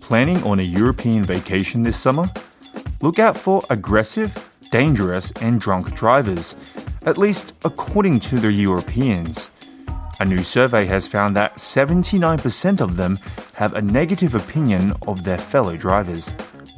Planning 0.00 0.42
on 0.44 0.60
a 0.60 0.62
European 0.62 1.24
vacation 1.24 1.82
this 1.82 1.96
summer? 1.96 2.28
Look 3.02 3.18
out 3.18 3.36
for 3.36 3.62
aggressive, 3.70 4.32
dangerous, 4.70 5.32
and 5.40 5.60
drunk 5.60 5.94
drivers, 5.94 6.54
at 7.06 7.18
least 7.18 7.52
according 7.64 8.20
to 8.20 8.38
the 8.38 8.52
Europeans. 8.52 9.50
A 10.20 10.24
new 10.24 10.42
survey 10.42 10.84
has 10.86 11.08
found 11.08 11.34
that 11.36 11.56
79% 11.56 12.80
of 12.80 12.96
them 12.96 13.18
have 13.54 13.74
a 13.74 13.82
negative 13.82 14.34
opinion 14.34 14.92
of 15.08 15.24
their 15.24 15.38
fellow 15.38 15.76
drivers, 15.76 16.28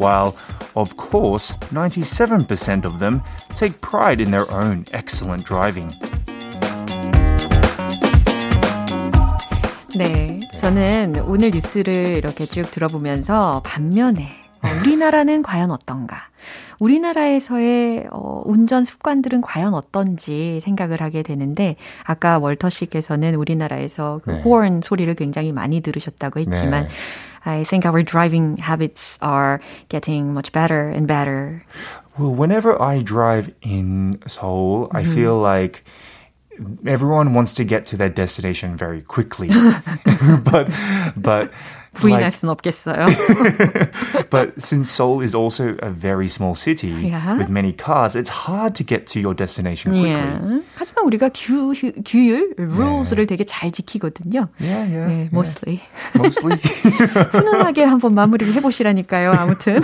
While, 0.01 0.35
of 0.75 0.97
course, 0.97 1.53
97% 1.69 2.85
of 2.85 2.97
them 2.97 3.21
take 3.55 3.79
pride 3.81 4.19
in 4.19 4.31
their 4.31 4.49
own 4.51 4.85
excellent 4.91 5.45
driving. 5.45 5.93
네, 9.95 10.39
저는 10.57 11.23
오늘 11.27 11.51
뉴스를 11.51 12.17
이렇게 12.17 12.45
쭉 12.45 12.63
들어보면서 12.63 13.61
반면에 13.63 14.41
어, 14.63 14.67
우리나라는 14.79 15.43
과연 15.43 15.69
어떤가? 15.69 16.29
우리나라에서의 16.79 18.07
어, 18.11 18.41
운전 18.45 18.83
습관들은 18.83 19.41
과연 19.41 19.73
어떤지 19.73 20.59
생각을 20.63 21.01
하게 21.01 21.21
되는데 21.21 21.75
아까 22.03 22.39
월터 22.39 22.69
씨께서는 22.69 23.35
우리나라에서 23.35 24.21
그 24.23 24.31
네. 24.31 24.41
호언 24.41 24.81
소리를 24.81 25.13
굉장히 25.15 25.51
많이 25.51 25.81
들으셨다고 25.81 26.39
했지만 26.39 26.87
네. 26.87 26.93
I 27.45 27.63
think 27.63 27.85
our 27.85 28.03
driving 28.03 28.57
habits 28.57 29.17
are 29.21 29.61
getting 29.89 30.33
much 30.33 30.51
better 30.51 30.89
and 30.89 31.07
better. 31.07 31.65
Well, 32.17 32.33
whenever 32.33 32.79
I 32.81 33.01
drive 33.01 33.53
in 33.61 34.21
Seoul, 34.27 34.89
I 34.91 35.03
mm-hmm. 35.03 35.15
feel 35.15 35.39
like 35.39 35.83
everyone 36.85 37.33
wants 37.33 37.53
to 37.53 37.63
get 37.63 37.85
to 37.87 37.97
their 37.97 38.09
destination 38.09 38.75
very 38.75 39.01
quickly. 39.01 39.47
but 40.43 40.69
but 41.15 41.51
부인할 41.96 42.28
like, 42.28 42.36
순 42.36 42.50
없겠어요. 42.50 43.08
but 44.28 44.52
since 44.60 44.90
Seoul 44.90 45.22
is 45.22 45.34
also 45.34 45.74
a 45.80 45.88
very 45.90 46.28
small 46.28 46.54
city 46.54 46.92
Yeah. 46.92 47.38
with 47.38 47.48
many 47.48 47.72
cars, 47.72 48.14
it's 48.14 48.28
hard 48.28 48.74
to 48.76 48.84
get 48.84 49.06
to 49.14 49.20
your 49.20 49.32
destination 49.34 49.92
quickly. 49.96 50.12
예. 50.12 50.62
하지만 50.76 51.06
우리가 51.06 51.30
규, 51.32 51.72
규, 51.72 51.92
규율, 52.04 52.52
rules를 52.58 53.26
되게 53.26 53.44
잘 53.44 53.72
지키거든요. 53.72 54.48
Yeah, 54.60 54.84
yeah. 54.84 55.08
예, 55.08 55.16
yeah. 55.24 55.28
mostly. 55.32 55.80
Mostly. 56.14 56.56
훈훈하게 57.32 57.84
한번 57.84 58.12
마무리를 58.14 58.52
해보시라니까요. 58.54 59.32
아무튼. 59.32 59.80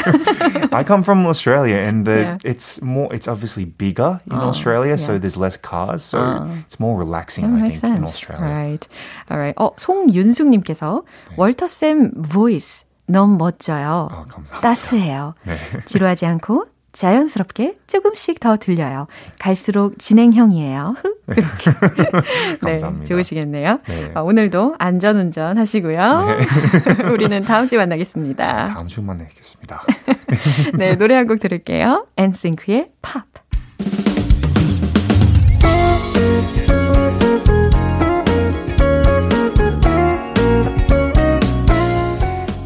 I 0.70 0.84
come 0.84 1.02
from 1.02 1.24
Australia 1.26 1.76
and 1.76 2.04
the, 2.04 2.12
Yeah. 2.22 2.36
it's 2.44 2.82
more, 2.82 3.08
it's 3.14 3.26
obviously 3.26 3.64
bigger 3.64 4.20
in 4.30 4.36
Australia, 4.36 4.98
so 4.98 5.12
yeah. 5.12 5.18
there's 5.18 5.38
less 5.38 5.56
cars. 5.56 6.02
So 6.04 6.20
it's 6.68 6.78
more 6.78 6.98
relaxing, 6.98 7.48
That 7.48 7.56
I 7.56 7.62
makes 7.68 7.80
think, 7.80 7.96
in 7.96 8.06
sense. 8.06 8.20
Australia. 8.20 8.52
Right. 8.52 8.84
Alright. 9.30 9.56
어, 9.56 9.72
송윤숙님께서 9.78 11.02
월터쌤 11.36 11.95
voice 12.31 12.85
너무 13.07 13.37
멋져요. 13.37 14.09
아, 14.11 14.15
감사합니다. 14.27 14.59
따스해요. 14.59 15.33
네. 15.45 15.57
지루하지 15.85 16.25
않고 16.25 16.65
자연스럽게 16.91 17.77
조금씩 17.85 18.39
더 18.39 18.55
들려요. 18.57 19.05
갈수록 19.39 19.99
진행형이에요. 19.99 20.95
이렇게. 21.27 21.71
네, 21.95 22.69
감사합니다. 22.71 23.05
좋으시겠네요. 23.05 23.79
네. 23.87 24.11
아, 24.15 24.21
오늘도 24.21 24.75
안전운전 24.79 25.57
하시고요. 25.59 26.25
네. 26.25 27.03
우리는 27.13 27.43
다음 27.43 27.67
주에 27.67 27.77
만나겠습니다. 27.77 28.65
다음 28.73 28.87
주 28.87 29.01
만나겠습니다. 29.03 29.83
네, 30.77 30.95
노래 30.95 31.15
한 31.15 31.27
곡 31.27 31.39
들을게요. 31.39 32.07
엔싱크의 32.17 32.89
팝. 33.01 33.25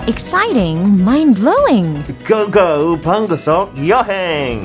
exciting, 0.08 0.78
mind-blowing. 1.04 2.02
고고 2.26 2.98
방구석 3.02 3.76
여행 3.86 4.64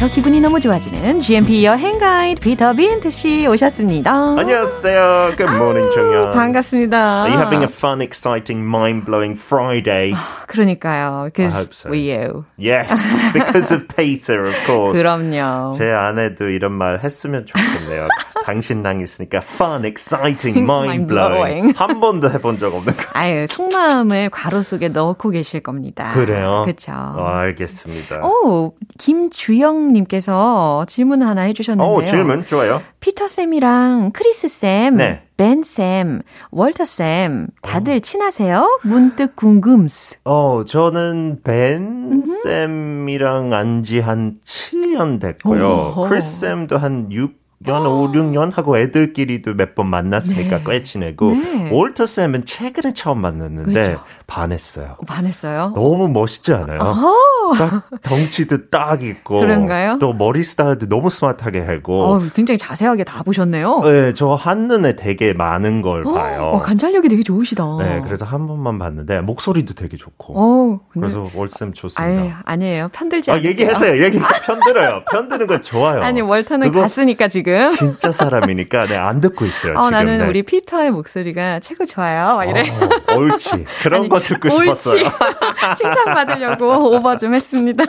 시작부터 0.00 0.08
기분이 0.08 0.40
너무 0.40 0.60
좋아지는 0.60 1.20
GMP 1.20 1.64
여행 1.64 1.98
가이드 1.98 2.40
피터 2.40 2.72
빈트 2.72 3.10
씨 3.10 3.46
오셨습니다. 3.46 4.10
안녕하세요. 4.10 5.34
Good 5.36 5.52
morning, 5.54 5.94
정연. 5.94 6.30
반갑습니다. 6.30 7.26
Are 7.26 7.30
you 7.30 7.38
having 7.38 7.62
a 7.62 7.68
fun, 7.68 8.00
exciting, 8.00 8.66
mind-blowing 8.66 9.38
Friday? 9.38 10.14
그러니까요. 10.46 11.28
I 11.36 11.44
hope 11.44 11.74
so. 11.74 11.90
we 11.90 12.10
you. 12.10 12.44
Yes, 12.56 12.88
because 13.34 13.72
of 13.74 13.88
Peter, 13.94 14.46
of 14.46 14.54
course. 14.64 14.98
그럼요. 14.98 15.72
제 15.72 15.90
아내도 15.90 16.48
이런 16.48 16.72
말 16.72 17.00
했으면 17.00 17.44
좋겠네요. 17.44 18.08
당신이랑 18.44 19.00
있으니까 19.00 19.38
fun, 19.38 19.84
exciting, 19.84 20.58
mind-blowing. 20.60 21.74
한 21.76 22.00
번도 22.00 22.30
해본 22.30 22.58
적 22.58 22.74
없는 22.74 22.96
거. 22.96 23.02
아유, 23.12 23.46
속마음을 23.48 24.30
괄호 24.30 24.62
속에 24.62 24.88
넣고 24.88 25.30
계실 25.30 25.60
겁니다. 25.60 26.10
그래요? 26.14 26.62
그렇죠. 26.64 26.92
어, 26.92 27.26
알겠습니다. 27.26 28.24
오, 28.24 28.72
김주영 28.98 29.89
님께서 29.90 30.84
질문 30.88 31.22
하나 31.22 31.42
해주셨는데요. 31.42 31.94
오, 31.96 32.02
질문 32.02 32.46
좋아요. 32.46 32.82
피터 33.00 33.26
쌤이랑 33.28 34.10
크리스 34.12 34.48
쌤, 34.48 34.96
네. 34.96 35.22
벤 35.36 35.62
쌤, 35.62 36.20
월터 36.50 36.84
쌤 36.84 37.48
다들 37.62 38.00
친하세요? 38.00 38.80
문득 38.82 39.36
궁금스. 39.36 40.18
어, 40.24 40.64
저는 40.64 41.40
벤 41.42 42.22
쌤이랑 42.42 43.52
안지 43.54 44.00
한 44.00 44.34
7년 44.44 45.20
됐고요. 45.20 45.94
오. 45.96 46.08
크리스 46.08 46.40
쌤도 46.40 46.78
한 46.78 47.10
6 47.10 47.39
년, 47.62 47.84
5, 47.86 48.12
6년 48.12 48.54
하고 48.54 48.78
애들끼리도 48.78 49.52
몇 49.54 49.74
번 49.74 49.86
만났으니까 49.88 50.58
네. 50.58 50.64
꽤 50.66 50.82
지내고 50.82 51.30
네. 51.32 51.70
월터 51.70 52.06
쌤은 52.06 52.44
최근에 52.46 52.92
처음 52.94 53.20
만났는데 53.20 53.88
그죠. 53.90 54.00
반했어요. 54.26 54.96
반했어요? 55.06 55.72
너무 55.74 56.08
멋있지 56.08 56.54
않아요? 56.54 56.80
어, 56.80 57.52
딱 57.56 57.84
덩치도 58.02 58.68
딱 58.70 59.02
있고 59.02 59.40
그런가요? 59.40 59.98
또 60.00 60.12
머리 60.14 60.42
스타일도 60.42 60.88
너무 60.88 61.10
스마트하게 61.10 61.60
하고 61.60 62.02
어, 62.14 62.20
굉장히 62.34 62.56
자세하게 62.58 63.04
다 63.04 63.22
보셨네요. 63.22 63.80
네, 63.84 64.14
저 64.14 64.34
한눈에 64.34 64.96
되게 64.96 65.34
많은 65.34 65.82
걸 65.82 66.02
봐요. 66.04 66.52
어, 66.54 66.62
관찰력이 66.62 67.08
되게 67.10 67.22
좋으시다. 67.22 67.64
네, 67.80 68.00
그래서 68.04 68.24
한 68.24 68.46
번만 68.46 68.78
봤는데 68.78 69.20
목소리도 69.20 69.74
되게 69.74 69.96
좋고 69.98 70.34
어, 70.36 70.80
그래서 70.92 71.28
월쌤 71.34 71.74
좋습니다. 71.74 72.02
아유, 72.22 72.30
아니에요. 72.44 72.88
편들지 72.92 73.30
아, 73.30 73.34
않을게요. 73.34 73.50
얘기하세요. 73.50 74.02
얘기 74.02 74.18
편들어요. 74.46 75.02
편드는 75.12 75.46
거 75.46 75.60
좋아요. 75.60 76.00
아니, 76.02 76.20
월터는 76.22 76.68
그거 76.68 76.80
갔으니까 76.80 77.28
지금. 77.28 77.49
진짜 77.68 78.12
사람이니까 78.12 78.86
네, 78.86 78.96
안 78.96 79.20
듣고 79.20 79.44
있어요. 79.46 79.74
어, 79.74 79.82
지금. 79.82 79.90
나는 79.90 80.18
네. 80.18 80.26
우리 80.26 80.42
피터의 80.42 80.90
목소리가 80.90 81.60
최고 81.60 81.84
좋아요. 81.84 82.36
막 82.36 82.44
이래. 82.44 82.64
어, 83.08 83.14
옳지. 83.16 83.64
그런 83.82 84.00
아니, 84.00 84.08
거 84.08 84.20
듣고 84.20 84.48
옳지. 84.48 84.80
싶었어요. 84.80 85.10
칭찬받으려고 85.76 86.94
오버 86.96 87.16
좀 87.16 87.34
했습니다. 87.34 87.84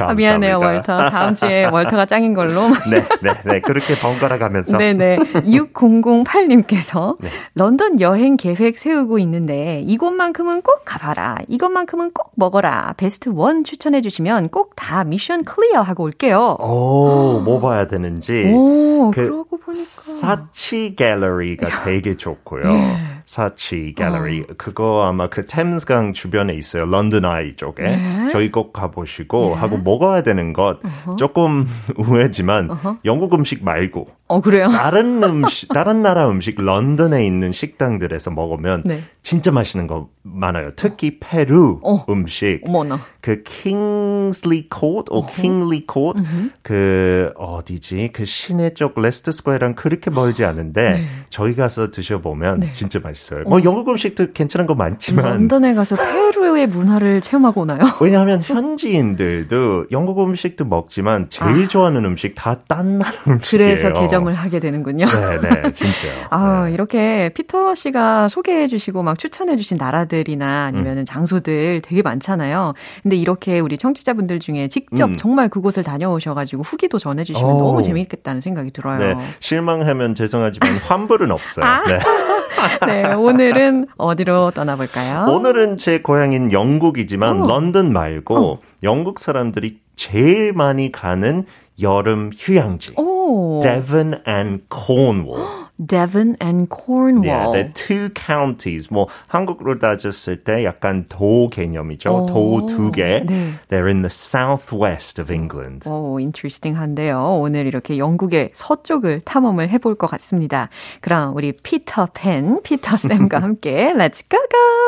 아, 0.00 0.12
미안해요. 0.14 0.58
월터. 0.58 1.10
다음 1.10 1.34
주에 1.34 1.66
월터가 1.66 2.06
짱인 2.06 2.34
걸로. 2.34 2.68
네, 2.90 3.02
네, 3.22 3.32
네. 3.44 3.60
그렇게 3.60 3.94
번갈아 3.96 4.38
가면서. 4.38 4.76
네 4.78 4.92
네. 4.94 5.16
6008님께서 5.16 7.16
네. 7.20 7.30
런던 7.54 8.00
여행 8.00 8.36
계획 8.36 8.78
세우고 8.78 9.18
있는데 9.20 9.82
이곳만큼은 9.86 10.62
꼭 10.62 10.82
가봐라. 10.84 11.36
이것만큼은 11.48 12.12
꼭 12.12 12.32
먹어라. 12.34 12.94
best 12.96 13.28
one 13.30 13.64
추천해 13.64 14.00
주시면 14.00 14.48
꼭 14.48 14.72
다 14.74 15.04
mission 15.04 15.44
clear 15.44 15.82
하고 15.82 16.02
올게요. 16.04 16.56
오, 16.58 17.40
뭐 17.44 17.60
봐야 17.60 17.86
되는지. 17.86 18.50
오, 18.52 18.91
그 19.10 19.22
그러고 19.22 19.58
보니까. 19.58 19.82
사치 19.82 20.94
갤러리가 20.96 21.84
되게 21.84 22.16
좋고요. 22.16 22.62
네. 22.64 22.96
사치 23.24 23.94
갤러리. 23.96 24.44
그거 24.58 25.04
아마 25.06 25.28
그 25.28 25.46
템스강 25.46 26.12
주변에 26.12 26.54
있어요. 26.54 26.84
런던 26.86 27.24
아이 27.24 27.54
쪽에. 27.54 27.82
네. 27.82 28.28
저기 28.32 28.50
꼭 28.50 28.72
가보시고 28.72 29.54
하고 29.54 29.78
먹어야 29.78 30.22
되는 30.22 30.52
것 30.52 30.78
조금 31.18 31.66
의외지만 31.96 32.70
영국 33.04 33.34
음식 33.34 33.64
말고 33.64 34.08
어, 34.32 34.40
그래요? 34.40 34.68
다른 34.72 35.22
음식, 35.22 35.68
다른 35.68 36.02
나라 36.02 36.28
음식, 36.30 36.58
런던에 36.60 37.26
있는 37.26 37.52
식당들에서 37.52 38.30
먹으면 38.30 38.82
네. 38.86 39.02
진짜 39.22 39.50
맛있는 39.52 39.86
거 39.86 40.08
많아요. 40.22 40.70
특히 40.74 41.18
페루 41.20 41.80
어. 41.84 42.04
음식. 42.08 42.60
어머나. 42.64 42.98
그 43.20 43.42
킹슬리 43.44 44.68
코트, 44.68 45.12
오 45.12 45.26
킹리 45.26 45.86
코트, 45.86 46.22
그 46.62 47.30
어디지? 47.36 48.10
그 48.12 48.24
시내 48.24 48.74
쪽 48.74 49.00
레스터 49.00 49.30
스퀘어랑 49.30 49.74
그렇게 49.76 50.10
멀지 50.10 50.44
않은데 50.44 50.88
네. 50.88 51.04
저기 51.30 51.54
가서 51.54 51.90
드셔보면 51.90 52.70
진짜 52.72 52.98
맛있어요. 53.00 53.44
뭐 53.44 53.62
영국 53.62 53.88
음식도 53.90 54.32
괜찮은 54.32 54.66
거 54.66 54.74
많지만 54.74 55.24
런던에 55.24 55.74
가서 55.74 55.94
페루의 55.96 56.66
문화를 56.68 57.20
체험하고 57.20 57.60
오나요? 57.60 57.78
왜냐하면 58.00 58.40
현지인들도 58.40 59.86
영국 59.92 60.20
음식도 60.20 60.64
먹지만 60.64 61.28
제일 61.30 61.68
좋아하는 61.68 62.04
음식 62.04 62.34
다 62.34 62.56
딴 62.66 62.98
나라 62.98 63.12
음식이에요. 63.28 63.68
그래서 63.76 63.92
개점을 64.22 64.34
하게 64.34 64.60
되는군요. 64.60 65.06
네 65.06 65.40
네 65.40 65.72
진짜요. 65.72 66.26
아, 66.30 66.64
네. 66.66 66.72
이렇게 66.72 67.30
피터 67.30 67.74
씨가 67.74 68.28
소개해 68.28 68.66
주시고 68.66 69.02
막 69.02 69.18
추천해 69.18 69.56
주신 69.56 69.76
나라들이나 69.78 70.70
음. 70.70 70.76
아니면 70.76 70.98
은 70.98 71.04
장소들 71.04 71.82
되게 71.82 72.02
많잖아요. 72.02 72.74
근데 73.02 73.16
이렇게 73.16 73.60
우리 73.60 73.76
청취자분들 73.78 74.40
중에 74.40 74.68
직접 74.68 75.10
음. 75.10 75.16
정말 75.16 75.48
그곳을 75.48 75.82
다녀오셔 75.82 76.34
가지고 76.34 76.62
후기도 76.62 76.98
전해 76.98 77.24
주시면 77.24 77.50
오. 77.50 77.58
너무 77.58 77.82
재밌겠다는 77.82 78.40
생각이 78.40 78.70
들어요. 78.72 78.98
네, 78.98 79.14
실망하면 79.40 80.14
죄송하지만 80.14 80.70
환불은 80.86 81.30
없어요. 81.30 81.64
아. 81.64 81.82
네. 81.86 81.98
네, 82.86 83.14
오늘은 83.14 83.86
어디로 83.96 84.52
떠나볼까요? 84.52 85.26
오늘은 85.28 85.78
제 85.78 86.00
고향인 86.00 86.52
영국이지만 86.52 87.42
어. 87.42 87.46
런던 87.46 87.92
말고 87.92 88.60
영국 88.84 89.18
사람들이 89.18 89.80
제일 89.96 90.52
많이 90.52 90.92
가는 90.92 91.44
여름 91.80 92.30
휴양지. 92.36 92.94
오, 92.96 93.11
Devon 93.60 94.20
and 94.26 94.62
Cornwall. 94.68 95.68
Devon 95.84 96.36
and 96.40 96.68
Cornwall. 96.68 97.24
Yeah, 97.24 97.50
they're 97.52 97.72
two 97.72 98.10
counties. 98.14 98.88
뭐 98.92 99.08
한국으로 99.26 99.78
따졌을 99.78 100.44
때 100.44 100.64
약간 100.64 101.06
도 101.08 101.48
개념이죠. 101.48 102.10
오, 102.12 102.26
도 102.26 102.59
두 102.59 102.92
개. 102.92 103.24
네. 103.24 103.54
They're 103.68 103.88
in 103.88 104.02
the 104.02 104.10
southwest 104.10 105.20
of 105.20 105.32
England. 105.32 105.88
오, 105.88 106.20
interesting한데요. 106.20 107.38
오늘 107.40 107.66
이렇게 107.66 107.98
영국의 107.98 108.50
서쪽을 108.54 109.22
탐험을 109.24 109.68
해볼 109.70 109.96
것 109.96 110.06
같습니다. 110.08 110.68
그럼 111.00 111.34
우리 111.34 111.52
피터 111.52 112.08
팬, 112.14 112.62
피터 112.62 112.96
쌤과 112.96 113.40
함께 113.40 113.92
Let's 113.96 114.22
go 114.28 114.38
go! 114.38 114.81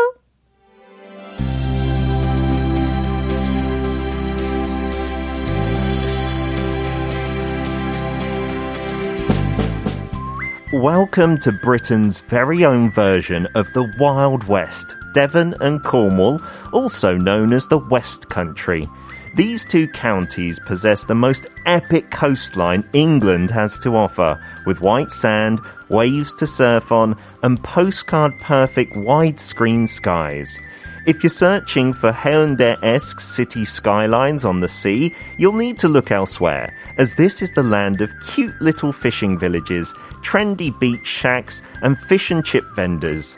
Welcome 10.74 11.38
to 11.38 11.52
Britain's 11.52 12.20
very 12.20 12.64
own 12.64 12.90
version 12.90 13.46
of 13.54 13.72
the 13.74 13.84
Wild 13.96 14.42
West, 14.48 14.96
Devon 15.12 15.54
and 15.60 15.80
Cornwall, 15.84 16.40
also 16.72 17.16
known 17.16 17.52
as 17.52 17.68
the 17.68 17.78
West 17.78 18.28
Country. 18.28 18.90
These 19.36 19.64
two 19.64 19.86
counties 19.86 20.58
possess 20.58 21.04
the 21.04 21.14
most 21.14 21.46
epic 21.64 22.10
coastline 22.10 22.82
England 22.92 23.52
has 23.52 23.78
to 23.78 23.94
offer, 23.94 24.36
with 24.66 24.80
white 24.80 25.12
sand, 25.12 25.60
waves 25.90 26.34
to 26.34 26.46
surf 26.46 26.90
on, 26.90 27.16
and 27.44 27.62
postcard 27.62 28.32
perfect 28.40 28.94
widescreen 28.94 29.88
skies. 29.88 30.58
If 31.06 31.22
you're 31.22 31.28
searching 31.28 31.92
for 31.92 32.12
Haeundae-esque 32.12 33.20
city 33.20 33.66
skylines 33.66 34.42
on 34.42 34.60
the 34.60 34.70
sea, 34.70 35.14
you'll 35.36 35.52
need 35.52 35.78
to 35.80 35.88
look 35.88 36.10
elsewhere, 36.10 36.74
as 36.96 37.14
this 37.16 37.42
is 37.42 37.52
the 37.52 37.62
land 37.62 38.00
of 38.00 38.18
cute 38.26 38.58
little 38.62 38.90
fishing 38.90 39.38
villages, 39.38 39.92
trendy 40.22 40.70
beach 40.80 41.06
shacks, 41.06 41.60
and 41.82 41.98
fish 41.98 42.30
and 42.30 42.42
chip 42.42 42.64
vendors. 42.74 43.36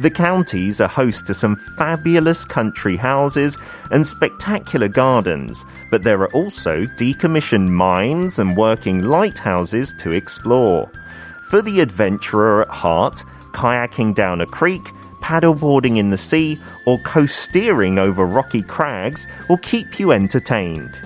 The 0.00 0.10
counties 0.10 0.80
are 0.80 0.88
host 0.88 1.28
to 1.28 1.34
some 1.34 1.54
fabulous 1.78 2.44
country 2.44 2.96
houses 2.96 3.58
and 3.92 4.04
spectacular 4.04 4.88
gardens, 4.88 5.64
but 5.92 6.02
there 6.02 6.20
are 6.20 6.34
also 6.34 6.82
decommissioned 6.82 7.68
mines 7.68 8.40
and 8.40 8.56
working 8.56 9.04
lighthouses 9.04 9.94
to 9.98 10.10
explore. 10.10 10.90
For 11.48 11.62
the 11.62 11.78
adventurer 11.78 12.62
at 12.62 12.70
heart, 12.70 13.22
kayaking 13.52 14.16
down 14.16 14.40
a 14.40 14.46
creek, 14.46 14.82
paddleboarding 15.24 15.96
in 15.96 16.10
the 16.10 16.18
sea, 16.18 16.58
or 16.84 16.98
coast 16.98 17.38
steering 17.38 17.98
over 17.98 18.26
rocky 18.26 18.60
crags 18.60 19.26
will 19.48 19.56
keep 19.56 19.98
you 19.98 20.12
entertained. 20.12 20.98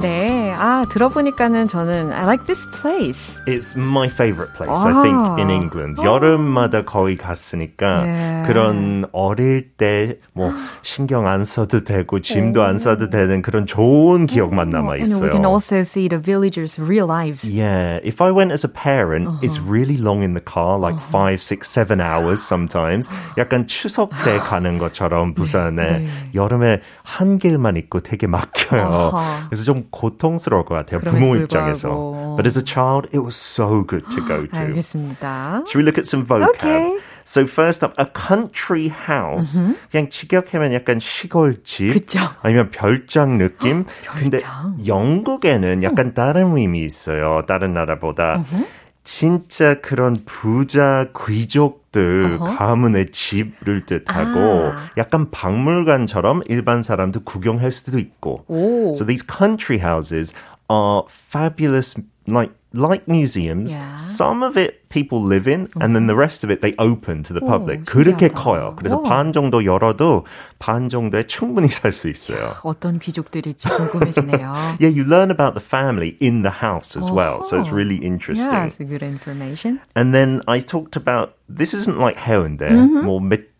네, 0.00 0.54
아 0.56 0.84
들어보니까는 0.90 1.66
저는 1.66 2.12
I 2.12 2.24
like 2.24 2.46
this 2.46 2.66
place. 2.80 3.40
It's 3.46 3.76
my 3.76 4.08
favorite 4.08 4.54
place, 4.54 4.78
I 4.84 4.92
think, 5.02 5.16
in 5.38 5.50
England. 5.50 6.00
여름마다 6.02 6.84
거의 6.84 7.16
갔으니까 7.16 8.00
Yeah. 8.00 8.46
그런 8.46 9.04
어릴 9.12 9.70
때 9.76 10.18
뭐 10.32 10.52
신경 10.82 11.26
안 11.26 11.44
써도 11.44 11.84
되고 11.84 12.20
짐도 12.20 12.62
안 12.62 12.78
써도 12.78 13.10
되는 13.10 13.42
그런 13.42 13.66
좋은 13.66 14.26
기억만 14.26 14.70
남아 14.70 14.94
And 14.96 15.14
we 15.14 15.30
can 15.30 15.42
있어요. 15.42 15.48
also 15.50 15.80
see 15.80 16.08
the 16.08 16.18
villagers' 16.20 16.78
real 16.78 17.06
lives. 17.06 17.44
Yeah, 17.48 18.00
if 18.04 18.20
I 18.22 18.30
went 18.32 18.52
as 18.52 18.64
a 18.64 18.70
parent, 18.72 19.28
it's 19.42 19.60
really 19.60 19.96
long 19.98 20.22
in 20.22 20.34
the 20.34 20.40
car, 20.44 20.78
like 20.78 20.98
five, 20.98 21.42
six, 21.42 21.68
seven 21.68 22.00
hours 22.00 22.40
sometimes. 22.42 23.08
약간 23.38 23.66
추석 23.66 24.10
때 24.24 24.38
가는 24.38 24.78
것처럼 24.78 25.34
부산에 25.34 26.06
여름에 26.34 26.80
한 27.02 27.36
길만 27.38 27.76
있고 27.76 28.00
되게 28.00 28.26
막혀요. 28.26 28.82
어허. 28.82 29.48
그래서 29.48 29.64
좀 29.64 29.84
고통스러울 29.90 30.64
것 30.64 30.74
같아요. 30.74 31.00
부모. 31.00 31.36
입장에서. 31.36 32.34
But 32.36 32.46
as 32.46 32.58
a 32.58 32.64
child, 32.64 33.08
it 33.12 33.18
was 33.18 33.36
so 33.36 33.84
good 33.86 34.04
to 34.10 34.20
go 34.26 34.46
to. 34.46 34.58
알겠습니다. 34.58 35.64
Should 35.66 35.76
we 35.76 35.84
look 35.84 35.98
at 35.98 36.06
some 36.06 36.24
vocab? 36.26 36.54
Okay. 36.54 36.98
So 37.24 37.46
first 37.46 37.84
up, 37.84 37.94
a 37.98 38.06
country 38.06 38.88
house. 38.88 39.62
그냥 39.90 40.08
직역하면 40.10 40.72
약간 40.72 40.98
시골집. 41.00 41.92
그쵸. 41.92 42.18
아니면 42.42 42.70
별장 42.70 43.38
느낌. 43.38 43.84
근데 44.06 44.38
별장. 44.38 44.78
영국에는 44.86 45.82
약간 45.82 46.14
다른 46.14 46.56
의미 46.56 46.84
있어요. 46.84 47.42
다른 47.46 47.74
나라보다. 47.74 48.44
진짜 49.12 49.74
그런 49.80 50.22
부자 50.24 51.08
귀족들 51.26 52.38
가문의 52.38 53.10
집을 53.10 53.84
뜻하고 53.84 54.38
아. 54.38 54.76
약간 54.96 55.32
박물관처럼 55.32 56.42
일반 56.46 56.84
사람도 56.84 57.24
구경할 57.24 57.72
수도 57.72 57.98
있고. 57.98 58.44
오. 58.46 58.92
So 58.94 59.04
these 59.04 59.26
country 59.26 59.80
houses 59.84 60.32
are 60.70 61.02
fabulous, 61.10 61.96
like 62.28 62.54
like 62.73 63.07
museums. 63.07 63.71
Yeah. 63.73 63.95
Some 63.95 64.43
of 64.43 64.57
it 64.57 64.89
people 64.89 65.21
live 65.23 65.47
in, 65.47 65.69
and 65.79 65.95
then 65.95 66.07
the 66.07 66.15
rest 66.15 66.43
of 66.43 66.51
it 66.51 66.61
they 66.61 66.75
open 66.77 67.23
to 67.23 67.33
the 67.33 67.39
public. 67.41 67.81
오, 67.81 67.85
그렇게 67.85 68.27
신기하다. 68.27 68.35
커요. 68.35 68.75
그래서 68.77 68.97
와. 68.99 69.07
반 69.09 69.31
정도 69.33 69.63
열어도 69.63 70.25
반 70.59 70.89
정도에 70.89 71.23
충분히 71.27 71.69
살 71.69 71.91
수 71.91 72.09
있어요. 72.09 72.55
어떤 72.63 72.99
귀족들일지 72.99 73.69
궁금해지네요. 73.69 74.77
Yeah, 74.79 74.89
you 74.91 75.03
learn 75.05 75.31
about 75.31 75.53
the 75.55 75.63
family 75.63 76.17
in 76.21 76.41
the 76.43 76.51
house 76.61 76.97
as 76.97 77.09
well, 77.11 77.41
so 77.43 77.59
it's 77.59 77.71
Oh. 77.71 77.75
really 77.75 77.97
interesting. 78.03 78.51
Yeah, 78.51 78.65
it's 78.67 78.79
a 78.79 78.85
good 78.85 79.03
information. 79.03 79.79
And 79.95 80.13
then 80.13 80.41
I 80.47 80.59
talked 80.59 80.95
about 80.99 81.35
this 81.47 81.73
isn't 81.73 81.97
like 81.99 82.17
해운대. 82.19 82.67
Mm-hmm. 82.67 83.05
뭐몇 83.07 83.55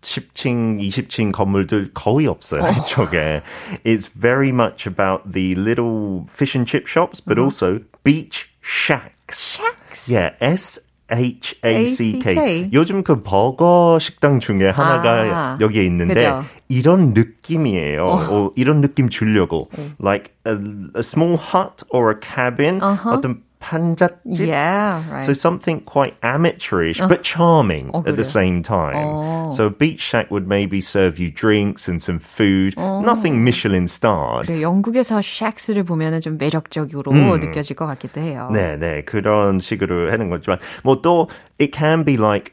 10층, 0.00 0.78
20층 0.78 1.32
건물들 1.32 1.90
거의 1.92 2.26
없어요. 2.28 2.62
이쪽에. 2.70 3.42
It's 3.84 4.06
very 4.08 4.52
much 4.52 4.86
about 4.86 5.32
the 5.32 5.54
little 5.56 6.24
fish 6.30 6.54
and 6.54 6.68
chip 6.70 6.86
shops, 6.86 7.20
but 7.20 7.36
also 7.38 7.80
beach 8.04 8.48
shacks. 8.63 9.59
Shacks. 9.59 10.09
Yeah, 10.09 10.31
S 10.39 10.79
H 11.11 11.55
A 11.63 11.85
C 11.85 12.17
K. 12.19 12.69
요즘 12.73 13.03
그 13.03 13.21
버거 13.21 13.99
식당 13.99 14.39
중에 14.39 14.69
하나가 14.69 15.11
아, 15.53 15.57
여기에 15.59 15.83
있는데 15.85 16.13
그죠. 16.13 16.45
이런 16.69 17.13
느낌이에요. 17.13 18.05
어, 18.05 18.51
이런 18.55 18.81
느낌 18.81 19.09
주려고. 19.09 19.69
Like 19.99 20.33
a, 20.47 20.55
a 20.95 21.03
small 21.03 21.37
hut 21.37 21.83
or 21.91 22.09
a 22.09 22.15
cabin. 22.19 22.79
어떤 22.81 23.43
판잣집. 23.62 24.46
Yeah, 24.46 25.02
right. 25.10 25.22
So 25.24 25.32
something 25.32 25.80
quite 25.84 26.14
amateurish 26.22 27.00
but 27.08 27.22
charming 27.24 27.90
어, 27.92 28.06
at 28.06 28.14
the 28.16 28.22
그래요? 28.22 28.24
same 28.24 28.62
time. 28.62 29.52
So 29.52 29.66
a 29.66 29.70
beach 29.70 30.00
shack 30.00 30.30
would 30.30 30.46
maybe 30.46 30.80
serve 30.80 31.18
you 31.18 31.30
drinks 31.32 31.88
and 31.88 32.00
some 32.00 32.20
food. 32.20 32.74
Nothing 32.78 33.42
Michelin 33.42 33.88
starred. 33.88 34.46
그래, 34.46 34.62
영국에서 34.62 35.20
shacks를 35.20 35.82
보면은 35.84 36.20
좀 36.20 36.38
매력적으로 36.38 37.10
느껴질 37.38 37.74
것 37.74 37.86
같기도 37.86 38.20
해요. 38.20 38.48
네, 38.52 38.76
네. 38.78 39.02
그런 39.04 39.58
식으로 39.58 40.10
하는 40.12 40.30
거지만 40.30 40.58
뭐 40.84 41.02
또 41.02 41.28
it 41.58 41.72
can 41.76 42.04
be 42.04 42.16
like 42.16 42.52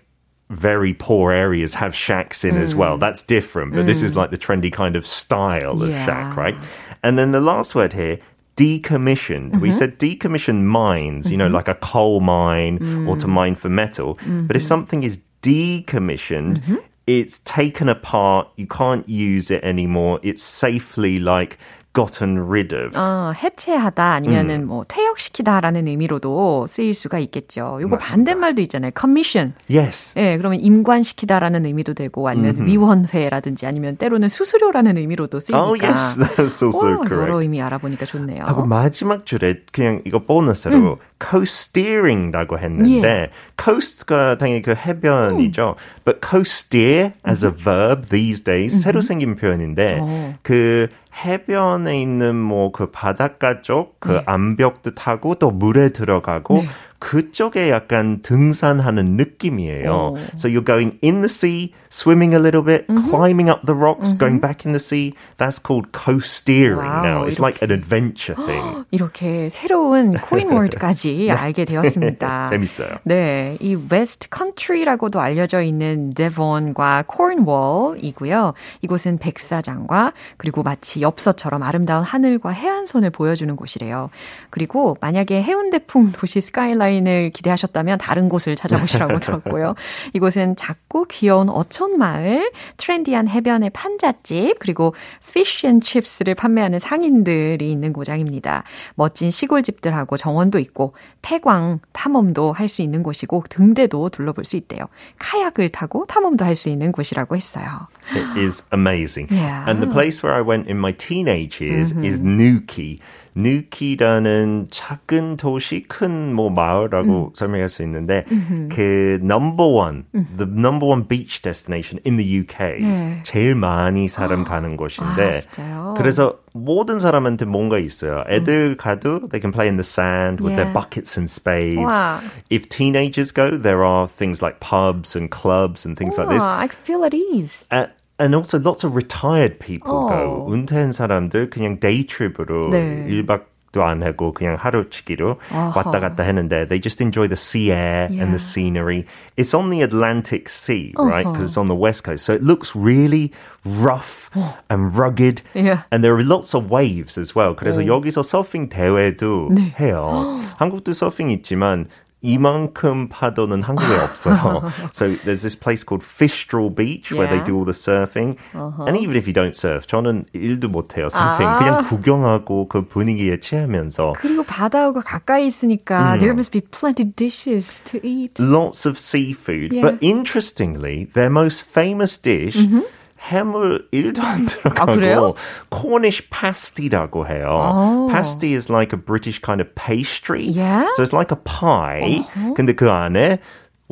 very 0.49 0.93
poor 0.93 1.31
areas 1.31 1.73
have 1.75 1.93
shacks 1.95 2.43
in 2.43 2.55
as 2.57 2.75
well. 2.75 2.97
That's 2.97 3.21
different, 3.23 3.73
but 3.73 3.85
this 3.85 4.01
is 4.01 4.15
like 4.15 4.29
the 4.31 4.37
trendy 4.37 4.71
kind 4.71 4.95
of 4.95 5.05
style 5.05 5.81
of 5.81 5.89
Yeah. 5.89 6.05
shack, 6.05 6.37
right? 6.37 6.55
And 7.03 7.17
then 7.17 7.31
the 7.31 7.41
last 7.41 7.75
word 7.75 7.93
here 7.93 8.17
decommissioned. 8.60 9.58
We 9.60 9.70
mm-hmm. 9.70 9.78
said 9.78 9.98
decommissioned 9.98 10.64
mines, 10.64 11.30
you 11.30 11.38
know, 11.38 11.46
mm-hmm. 11.46 11.54
like 11.54 11.68
a 11.68 11.74
coal 11.76 12.20
mine 12.20 12.78
mm. 12.78 13.08
or 13.08 13.16
to 13.16 13.26
mine 13.26 13.54
for 13.54 13.70
metal. 13.70 14.14
But 14.14 14.26
if 14.26 14.62
mm-hmm. 14.62 14.68
something 14.68 15.02
is 15.02 15.22
decommissioned, 15.40 16.82
it's 17.06 17.38
taken 17.40 17.88
apart, 17.88 18.48
you 18.56 18.66
can't 18.66 19.08
use 19.08 19.50
it 19.50 19.64
anymore, 19.64 20.20
it's 20.22 20.42
safely 20.42 21.18
like 21.18 21.58
gotten 21.92 22.38
rid 22.48 22.74
of. 22.74 22.96
어, 22.96 23.32
해체하다 23.34 24.12
아니면은 24.12 24.66
뭐 24.66 24.84
퇴역시키다라는 24.86 25.88
의미로도 25.88 26.66
쓰일 26.68 26.94
수가 26.94 27.18
있겠죠. 27.18 27.78
요거 27.82 27.98
반대말도 27.98 28.62
있잖아요. 28.62 28.92
commission. 28.98 29.54
Yes. 29.68 30.14
예, 30.18 30.36
그러면 30.36 30.60
임관시키다라는 30.60 31.66
의미도 31.66 31.94
되고 31.94 32.28
아니면 32.28 32.66
위원회라든지 32.66 33.66
아니면 33.66 33.96
때로는 33.96 34.28
수수료라는 34.28 34.96
의미로도 34.98 35.40
쓰이니까. 35.40 35.64
Oh, 35.66 35.84
yes, 35.84 36.18
that's 36.36 36.62
also 36.62 36.78
오, 36.78 36.80
correct. 37.02 37.12
여러 37.14 37.40
의미 37.42 37.60
알아보니까 37.60 38.06
좋네요. 38.06 38.44
하고 38.44 38.64
마지막 38.66 39.26
줄에 39.26 39.62
그냥 39.72 40.02
이거 40.04 40.20
보너스로 40.20 40.98
coasteering라고 41.20 42.58
했는데 42.58 43.30
coast가 43.62 44.38
당연히 44.38 44.62
그 44.62 44.74
해변이죠. 44.74 45.76
But 46.04 46.20
coasteer 46.26 47.12
as 47.28 47.44
a 47.44 47.52
verb 47.52 48.08
these 48.08 48.42
days. 48.42 48.80
새로 48.82 49.00
생긴 49.00 49.34
표현인데 49.34 50.38
그 50.42 50.88
해변에 51.24 52.00
있는 52.00 52.36
뭐 52.36 52.72
그 52.72 52.90
바닷가 52.90 53.60
쪽 53.60 53.96
그 53.96 54.22
암벽도 54.26 54.94
타고 54.94 55.34
또 55.34 55.50
물에 55.50 55.90
들어가고 55.90 56.62
그쪽에 57.00 57.70
약간 57.70 58.20
등산하는 58.22 59.16
느낌이에요. 59.16 59.90
오. 59.90 60.18
So 60.36 60.48
you're 60.48 60.64
going 60.64 60.98
in 61.02 61.22
the 61.22 61.28
sea, 61.28 61.72
swimming 61.88 62.34
a 62.34 62.38
little 62.38 62.62
bit, 62.62 62.86
climbing 63.08 63.50
up 63.50 63.64
the 63.64 63.74
rocks, 63.74 64.12
going 64.12 64.38
back 64.38 64.66
in 64.66 64.72
the 64.72 64.78
sea. 64.78 65.14
That's 65.38 65.58
called 65.58 65.92
coasteering 65.92 66.76
wow, 66.76 67.02
now. 67.02 67.24
It's 67.24 67.40
like 67.40 67.62
an 67.62 67.72
adventure 67.72 68.36
thing. 68.36 68.84
이렇게 68.90 69.48
새로운 69.48 70.12
코인 70.14 70.52
월드까지 70.52 71.30
알게 71.32 71.64
되었습니다. 71.64 72.48
재밌어요. 72.50 72.98
네, 73.04 73.56
이 73.60 73.76
웨스트 73.90 74.28
컨트리라고도 74.28 75.20
알려져 75.20 75.62
있는 75.62 76.12
데본과 76.12 77.04
콘월이고요. 77.06 78.52
이곳은 78.82 79.16
백사장과 79.18 80.12
그리고 80.36 80.62
마치 80.62 81.00
엽서처럼 81.00 81.62
아름다운 81.62 82.04
하늘과 82.04 82.50
해안선을 82.50 83.08
보여주는 83.08 83.56
곳이래요. 83.56 84.10
그리고 84.50 84.98
만약에 85.00 85.42
해운대풍 85.42 86.12
도시 86.12 86.42
스카이라인 86.42 86.89
을 86.90 87.30
기대하셨다면 87.30 87.98
다른 87.98 88.28
곳을 88.28 88.56
찾아보시라고 88.56 89.18
들었고요. 89.20 89.74
이곳은 90.12 90.56
작고 90.56 91.04
귀여운 91.06 91.48
어촌 91.48 91.96
마을, 91.98 92.50
트렌디한 92.76 93.28
해변의 93.28 93.70
판잣집, 93.70 94.58
그리고 94.58 94.94
fish 95.32 95.66
and 95.66 95.80
chips를 95.80 96.34
판매하는 96.34 96.78
상인들이 96.80 97.70
있는 97.70 97.92
고장입니다. 97.92 98.64
멋진 98.96 99.30
시골집들하고 99.30 100.16
정원도 100.16 100.58
있고 100.58 100.94
폐광 101.22 101.78
탐험도 101.92 102.52
할 102.52 102.68
수 102.70 102.82
있는 102.82 103.02
곳이고 103.02 103.44
등대도 103.48 104.10
둘러볼 104.10 104.44
수 104.44 104.56
있대요. 104.56 104.86
카약을 105.18 105.70
타고 105.70 106.06
탐험도 106.06 106.44
할 106.44 106.54
수 106.54 106.68
있는 106.68 106.92
곳이라고 106.92 107.34
했어요. 107.36 107.88
It 108.14 108.38
is 108.40 108.68
amazing. 108.72 109.28
Yeah. 109.32 109.64
And 109.68 109.80
the 109.82 109.90
place 109.92 110.22
where 110.22 110.36
I 110.36 110.42
went 110.46 110.68
in 110.68 110.78
my 110.78 110.92
teenage 110.92 111.60
years 111.60 111.92
is 112.04 112.20
Newquay. 112.20 112.98
뉴키라는 113.35 114.67
작은 114.71 115.37
도시, 115.37 115.83
큰 115.83 116.33
뭐 116.33 116.49
마을이라고 116.49 117.25
음. 117.25 117.29
설명할 117.33 117.69
수 117.69 117.83
있는데 117.83 118.25
음흠. 118.31 118.69
그 118.71 119.19
number 119.21 119.67
one, 119.67 120.03
음. 120.15 120.27
the 120.37 120.49
number 120.49 120.87
one 120.87 121.07
beach 121.07 121.41
destination 121.41 121.99
in 122.05 122.17
the 122.17 122.39
UK 122.39 122.79
네. 122.81 123.19
제일 123.23 123.55
많이 123.55 124.07
사람 124.07 124.43
가는 124.43 124.77
곳인데 124.77 125.27
아, 125.27 125.31
진짜요? 125.31 125.93
그래서 125.97 126.39
모든 126.53 126.99
사람한테 126.99 127.45
뭔가 127.45 127.77
있어요. 127.77 128.23
애들 128.29 128.75
음. 128.75 128.77
가도 128.77 129.27
they 129.29 129.41
can 129.41 129.51
play 129.51 129.67
in 129.67 129.75
the 129.77 129.83
sand 129.85 130.41
with 130.43 130.55
yeah. 130.55 130.63
their 130.63 130.73
buckets 130.73 131.17
and 131.17 131.29
spades. 131.29 131.83
와. 131.83 132.21
If 132.49 132.69
teenagers 132.69 133.31
go, 133.33 133.57
there 133.57 133.83
are 133.83 134.07
things 134.07 134.41
like 134.41 134.59
pubs 134.59 135.15
and 135.15 135.29
clubs 135.29 135.85
and 135.85 135.97
things 135.97 136.17
우와, 136.17 136.25
like 136.25 136.29
this. 136.35 136.43
I 136.43 136.67
feel 136.67 137.03
at 137.03 137.13
ease. 137.13 137.65
Uh, 137.71 137.87
and 138.19 138.35
also 138.35 138.59
lots 138.59 138.83
of 138.83 138.95
retired 138.95 139.59
people 139.59 140.07
go. 140.07 140.47
은퇴한 140.49 140.91
사람들 140.91 141.49
그냥 141.49 141.79
데이 141.79 142.07
트립으로 142.07 142.69
네. 142.69 143.05
1박 143.07 143.55
안 143.83 144.03
하고 144.03 144.31
그냥 144.31 144.55
하루치기로 144.55 145.37
uh-huh. 145.51 145.73
왔다 145.75 145.99
갔다 145.99 146.23
했는데 146.23 146.65
they 146.67 146.79
just 146.79 147.01
enjoy 147.01 147.27
the 147.27 147.35
sea 147.35 147.71
air 147.71 148.07
yeah. 148.09 148.23
and 148.23 148.33
the 148.33 148.39
scenery. 148.39 149.05
It's 149.35 149.53
on 149.53 149.69
the 149.69 149.81
Atlantic 149.81 150.47
Sea, 150.47 150.93
uh-huh. 150.95 151.09
right? 151.09 151.25
Because 151.25 151.43
it's 151.43 151.57
on 151.57 151.67
the 151.67 151.75
west 151.75 152.03
coast. 152.03 152.23
So 152.25 152.33
it 152.33 152.43
looks 152.43 152.75
really 152.75 153.33
rough 153.65 154.29
and 154.69 154.95
rugged. 154.95 155.41
Yeah. 155.53 155.83
And 155.91 156.03
there 156.03 156.15
are 156.15 156.23
lots 156.23 156.53
of 156.53 156.69
waves 156.69 157.17
as 157.17 157.35
well. 157.35 157.55
그래서 157.55 157.81
오. 157.81 157.87
여기서 157.87 158.23
서핑 158.23 158.69
대회도 158.69 159.49
네. 159.51 159.73
해요. 159.79 160.39
한국도 160.57 160.93
서핑 160.93 161.29
있지만 161.31 161.87
이만큼 162.25 163.07
파도는 163.07 163.61
한국에 163.61 163.95
없어요. 163.97 164.63
so 164.93 165.15
there's 165.25 165.43
this 165.43 165.55
place 165.55 165.83
called 165.83 166.03
Fistral 166.03 166.73
Beach 166.73 167.11
where 167.11 167.29
yeah. 167.29 167.37
they 167.37 167.43
do 167.43 167.55
all 167.55 167.65
the 167.65 167.71
surfing. 167.71 168.37
Uh-huh. 168.53 168.85
And 168.85 168.97
even 168.97 169.15
if 169.15 169.27
you 169.27 169.33
don't 169.33 169.55
surf, 169.55 169.85
저는 169.85 170.25
일도 170.33 170.69
못해요. 170.69 171.09
서핑. 171.09 171.45
아. 171.45 171.57
그냥 171.59 171.83
구경하고 171.83 172.67
그 172.67 172.85
분위기에 172.87 173.39
취하면서. 173.39 174.13
그리고 174.17 174.43
바다가 174.43 175.01
가까이 175.01 175.45
있으니까 175.45 176.15
음. 176.15 176.19
there 176.19 176.33
must 176.33 176.51
be 176.51 176.61
plenty 176.61 177.05
dishes 177.05 177.81
to 177.83 177.99
eat. 178.03 178.41
Lots 178.41 178.87
of 178.87 178.97
seafood. 178.97 179.71
Yeah. 179.71 179.81
But 179.83 179.99
interestingly, 180.01 181.05
their 181.13 181.29
most 181.29 181.63
famous 181.63 182.17
dish 182.17 182.57
mm-hmm. 182.57 182.81
해물 183.19 183.87
1도 183.91 184.19
안 184.23 184.45
들어가고 184.45 185.35
아, 185.35 185.75
Cornish 185.75 186.29
pasty라고 186.29 187.27
해요. 187.27 187.47
Oh. 187.49 188.09
Pasty 188.11 188.53
is 188.53 188.69
like 188.69 188.93
a 188.93 188.97
British 188.97 189.39
kind 189.41 189.61
of 189.61 189.73
pastry. 189.75 190.45
Yeah? 190.45 190.87
So 190.93 191.03
it's 191.03 191.13
like 191.13 191.31
a 191.31 191.37
pie. 191.37 192.19
Uh-huh. 192.21 192.53
근데 192.55 192.73
그 192.73 192.91
안에 192.91 193.39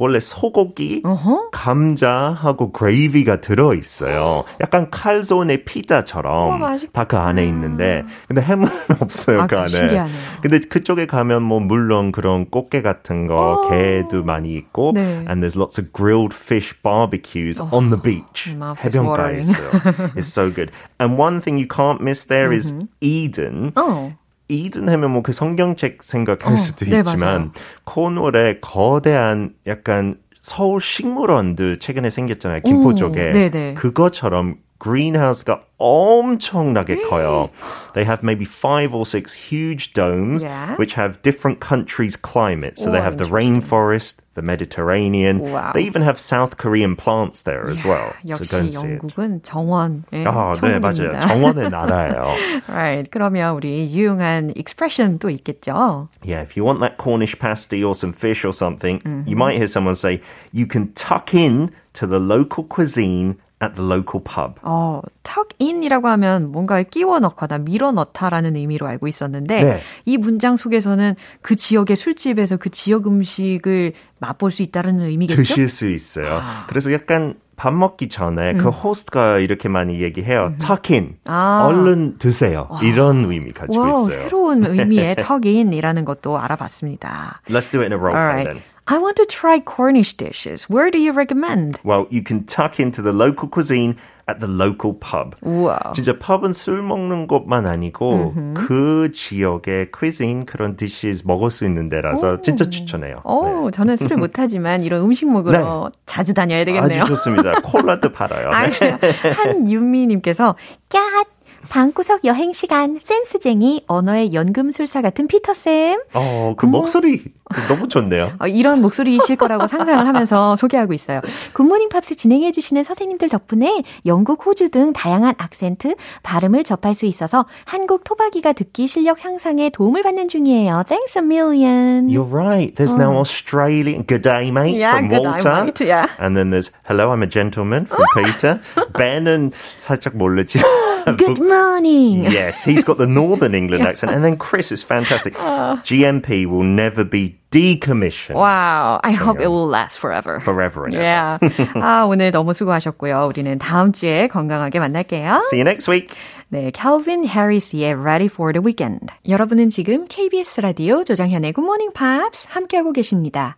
원래 0.00 0.20
소고기, 0.20 1.02
uh-huh. 1.04 1.50
감자하고 1.50 2.70
그레이비가 2.70 3.40
들어 3.40 3.74
있어요. 3.74 4.44
약간 4.60 4.90
칼손의 4.90 5.64
피자처럼 5.64 6.60
다 6.92 7.04
그 7.04 7.16
안에 7.16 7.44
있는데 7.46 8.04
근데 8.28 8.40
해물은 8.42 8.72
없어요 9.00 9.42
아, 9.42 9.46
그 9.48 9.58
안에. 9.58 9.70
신기하네요. 9.70 10.16
근데 10.40 10.60
그쪽에 10.60 11.06
가면 11.06 11.42
뭐 11.42 11.58
물론 11.58 12.12
그런 12.12 12.48
꽃게 12.48 12.82
같은 12.82 13.26
거, 13.26 13.64
오. 13.66 13.68
게도 13.70 14.22
많이 14.22 14.54
있고 14.54 14.92
네. 14.94 15.24
and 15.28 15.42
there's 15.42 15.56
lots 15.58 15.80
of 15.80 15.92
grilled 15.92 16.32
fish 16.32 16.72
barbecues 16.84 17.60
oh, 17.60 17.68
on 17.74 17.90
the 17.90 18.00
beach. 18.00 18.54
해변가에 18.54 19.38
있어요. 19.40 19.70
It's 20.14 20.28
so 20.30 20.48
good. 20.54 20.70
And 21.00 21.18
one 21.18 21.40
thing 21.40 21.58
you 21.58 21.66
can't 21.66 22.00
miss 22.00 22.26
there 22.26 22.52
is 22.52 22.72
Eden. 23.00 23.72
Oh. 23.76 24.12
이든 24.48 24.88
하면 24.88 25.10
뭐 25.12 25.22
그 25.22 25.32
성경책 25.32 26.02
생각할 26.02 26.54
어, 26.54 26.56
수도 26.56 26.86
네, 26.86 27.00
있지만. 27.00 27.52
코노의 27.84 28.60
거대한 28.60 29.54
약간 29.66 30.16
서울 30.40 30.80
식물원도 30.80 31.78
최근에 31.80 32.08
생겼잖아요. 32.10 32.62
김포 32.62 32.88
오, 32.88 32.94
쪽에. 32.94 33.32
네네. 33.32 33.74
그거처럼 33.74 34.56
greenhouse가 34.83 35.63
엄청나게 35.77 37.07
커요. 37.07 37.49
They 37.93 38.03
have 38.03 38.21
maybe 38.21 38.43
five 38.43 38.93
or 38.93 39.05
six 39.05 39.33
huge 39.33 39.93
domes 39.93 40.43
yeah. 40.43 40.75
which 40.75 40.93
have 40.95 41.21
different 41.21 41.61
countries' 41.61 42.17
climates. 42.17 42.83
So 42.83 42.91
they 42.91 42.99
have 42.99 43.17
the 43.17 43.23
rainforest, 43.23 44.17
the 44.35 44.41
Mediterranean. 44.41 45.39
Wow. 45.39 45.71
They 45.73 45.83
even 45.83 46.01
have 46.01 46.19
South 46.19 46.57
Korean 46.57 46.97
plants 46.97 47.43
there 47.43 47.69
as 47.69 47.85
well. 47.85 48.11
역시 48.27 48.71
so 48.71 48.83
영국은 48.83 49.41
정원의 49.43 50.25
아, 50.27 50.53
네, 50.59 50.79
맞아요. 50.79 51.15
정원의 51.15 51.69
나라예요. 51.69 52.67
right. 52.67 53.09
그러면 53.09 53.55
우리 53.55 53.89
유용한 53.89 54.51
expression 54.57 55.17
또 55.17 55.29
있겠죠? 55.29 56.09
Yeah, 56.23 56.41
if 56.41 56.57
you 56.57 56.65
want 56.65 56.81
that 56.81 56.97
Cornish 56.97 57.39
pasty 57.39 57.83
or 57.83 57.95
some 57.95 58.11
fish 58.11 58.43
or 58.43 58.51
something, 58.53 58.99
mm-hmm. 58.99 59.29
you 59.29 59.37
might 59.37 59.55
hear 59.55 59.67
someone 59.67 59.95
say, 59.95 60.21
you 60.51 60.67
can 60.67 60.91
tuck 60.93 61.33
in 61.33 61.71
to 61.93 62.07
the 62.07 62.19
local 62.19 62.65
cuisine 62.65 63.37
at 63.62 63.74
the 63.74 63.86
local 63.86 64.22
pub. 64.22 64.60
어, 64.62 65.00
tuck 65.22 65.56
in이라고 65.60 66.08
하면 66.08 66.52
뭔가를 66.52 66.84
끼워 66.84 67.18
넣거나 67.18 67.58
밀어 67.58 67.92
넣다라는 67.92 68.56
의미로 68.56 68.86
알고 68.86 69.08
있었는데 69.08 69.62
네. 69.62 69.80
이 70.04 70.16
문장 70.16 70.56
속에서는 70.56 71.16
그 71.42 71.56
지역의 71.56 71.96
술집에서 71.96 72.56
그 72.56 72.70
지역 72.70 73.06
음식을 73.06 73.92
맛볼 74.20 74.50
수 74.50 74.62
있다는 74.62 75.00
의미겠죠? 75.00 75.42
드실 75.42 75.68
수 75.68 75.90
있어요. 75.90 76.38
아. 76.40 76.66
그래서 76.68 76.92
약간 76.92 77.34
밥 77.56 77.74
먹기 77.74 78.08
전에 78.08 78.52
음. 78.52 78.58
그 78.58 78.68
호스트가 78.70 79.38
이렇게 79.38 79.68
많이 79.68 80.00
얘기해요. 80.00 80.52
음. 80.52 80.58
tuck 80.58 80.96
in. 80.96 81.16
아. 81.26 81.66
얼른 81.66 82.18
드세요. 82.18 82.68
와. 82.70 82.80
이런 82.82 83.24
의미 83.24 83.50
가지고 83.50 83.80
wow, 83.80 84.06
있어요. 84.06 84.22
새로운 84.22 84.64
의미의 84.64 85.16
tuck 85.18 85.44
in이라는 85.44 86.04
것도 86.04 86.38
알아봤습니다. 86.38 87.42
Let's 87.48 87.72
do 87.72 87.80
it 87.80 87.92
in 87.92 87.92
a 87.92 87.98
role 87.98 88.14
play 88.14 88.44
then. 88.44 88.62
I 88.90 88.96
want 88.96 89.16
to 89.16 89.26
try 89.26 89.60
Cornish 89.60 90.16
dishes. 90.16 90.64
Where 90.70 90.90
do 90.90 90.98
you 90.98 91.12
recommend? 91.12 91.78
Well, 91.84 92.06
you 92.08 92.22
can 92.22 92.44
tuck 92.46 92.80
into 92.80 93.02
the 93.02 93.12
local 93.12 93.46
cuisine 93.46 93.96
at 94.26 94.40
the 94.40 94.48
local 94.48 94.94
pub. 94.94 95.36
우와. 95.42 95.92
진짜 95.94 96.16
pub은 96.18 96.54
술 96.54 96.80
먹는 96.82 97.26
곳만 97.26 97.66
아니고 97.66 98.32
음흠. 98.34 98.54
그 98.54 99.12
지역의 99.12 99.90
cuisine 99.92 100.46
그런 100.46 100.76
dishes 100.76 101.26
먹을 101.26 101.50
수 101.50 101.66
있는 101.66 101.90
데라서 101.90 102.34
오. 102.34 102.40
진짜 102.40 102.64
추천해요. 102.64 103.20
오, 103.24 103.66
네. 103.66 103.70
저는 103.72 103.96
술을 103.96 104.16
못하지만 104.16 104.82
이런 104.82 105.02
음식 105.02 105.30
먹으러 105.30 105.90
네. 105.92 105.98
자주 106.06 106.32
다녀야 106.32 106.64
되겠네요. 106.64 107.02
아주 107.02 107.08
좋습니다. 107.08 107.60
콜라도 107.60 108.10
팔아요. 108.10 108.48
네. 108.48 109.30
한윤미님께서 109.32 110.56
꺄 110.88 111.24
방구석 111.68 112.24
여행 112.24 112.52
시간 112.52 112.98
센스쟁이 113.02 113.82
언어의 113.86 114.32
연금술사 114.32 115.02
같은 115.02 115.26
피터쌤. 115.26 116.00
어, 116.14 116.54
그 116.56 116.66
목소리 116.66 117.24
너무 117.68 117.88
좋네요. 117.88 118.32
어, 118.38 118.46
이런 118.46 118.80
목소리이실 118.80 119.36
거라고 119.36 119.66
상상을 119.66 120.06
하면서 120.06 120.56
소개하고 120.56 120.92
있어요. 120.92 121.20
굿모닝 121.52 121.88
팝스 121.88 122.16
진행해 122.16 122.52
주시는 122.52 122.84
선생님들 122.84 123.28
덕분에 123.28 123.82
영국, 124.06 124.44
호주 124.44 124.70
등 124.70 124.92
다양한 124.92 125.34
악센트, 125.38 125.94
발음을 126.22 126.64
접할 126.64 126.94
수 126.94 127.06
있어서 127.06 127.46
한국 127.64 128.04
토박이가 128.04 128.52
듣기 128.52 128.86
실력 128.86 129.24
향상에 129.24 129.70
도움을 129.70 130.02
받는 130.02 130.28
중이에요. 130.28 130.84
Thanks 130.86 131.18
a 131.18 131.24
million. 131.24 132.08
You're 132.08 132.30
right. 132.30 132.74
There's 132.74 132.94
어. 132.94 132.98
now 132.98 133.18
Australian. 133.18 134.04
Good 134.06 134.22
day, 134.22 134.50
mate. 134.50 134.76
Yeah, 134.76 134.96
from 134.98 135.08
good 135.08 135.24
Walter. 135.24 135.42
Day, 135.44 135.64
mate. 135.64 135.80
Yeah. 135.84 136.06
And 136.18 136.36
then 136.36 136.50
there's 136.50 136.70
Hello, 136.84 137.10
I'm 137.10 137.22
a 137.22 137.28
gentleman 137.28 137.86
from 137.86 138.04
Peter. 138.14 138.60
Ben은 138.94 139.52
살짝 139.76 140.16
모르지. 140.16 140.60
Good 141.17 141.39
morning. 141.39 142.23
Yes, 142.23 142.63
he's 142.63 142.83
got 142.83 142.97
the 142.97 143.07
Northern 143.07 143.53
England 143.53 143.83
accent. 143.83 144.13
And 144.13 144.23
then 144.23 144.37
Chris 144.37 144.71
is 144.71 144.83
fantastic. 144.83 145.33
GMP 145.35 146.45
will 146.45 146.63
never 146.63 147.03
be 147.03 147.39
decommissioned. 147.51 148.35
Wow. 148.35 148.99
I 149.03 149.11
hope 149.11 149.39
it 149.39 149.47
will 149.47 149.67
last 149.67 149.99
forever. 149.99 150.39
Forever 150.39 150.85
and 150.85 150.93
yeah. 150.95 151.37
ever. 151.41 151.65
아, 151.75 152.05
오늘 152.05 152.31
너무 152.31 152.53
수고하셨고요. 152.53 153.27
우리는 153.27 153.59
다음 153.59 153.91
주에 153.91 154.27
건강하게 154.27 154.79
만날게요. 154.79 155.41
See 155.49 155.59
you 155.59 155.65
next 155.65 155.89
week. 155.89 156.15
네, 156.49 156.71
Calvin 156.71 157.23
Harris의 157.23 157.93
Ready 157.93 158.27
for 158.27 158.53
the 158.53 158.63
Weekend. 158.63 159.07
여러분은 159.27 159.69
지금 159.71 160.05
KBS 160.07 160.61
라디오 160.61 161.03
조장현의 161.03 161.53
Good 161.53 161.65
Morning 161.65 161.93
Pops 161.93 162.47
함께하고 162.49 162.93
계십니다. 162.93 163.57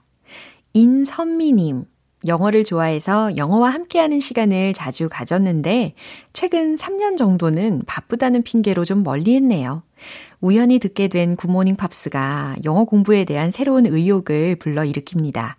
인선미님. 0.73 1.85
영어를 2.26 2.64
좋아해서 2.64 3.36
영어와 3.36 3.70
함께하는 3.70 4.20
시간을 4.20 4.74
자주 4.74 5.08
가졌는데 5.10 5.94
최근 6.32 6.76
3년 6.76 7.16
정도는 7.16 7.82
바쁘다는 7.86 8.42
핑계로 8.42 8.84
좀 8.84 9.02
멀리 9.02 9.34
했네요. 9.36 9.82
우연히 10.40 10.78
듣게 10.78 11.08
된 11.08 11.36
굿모닝 11.36 11.76
팝스가 11.76 12.56
영어 12.64 12.84
공부에 12.84 13.24
대한 13.24 13.50
새로운 13.50 13.86
의욕을 13.86 14.56
불러일으킵니다. 14.56 15.54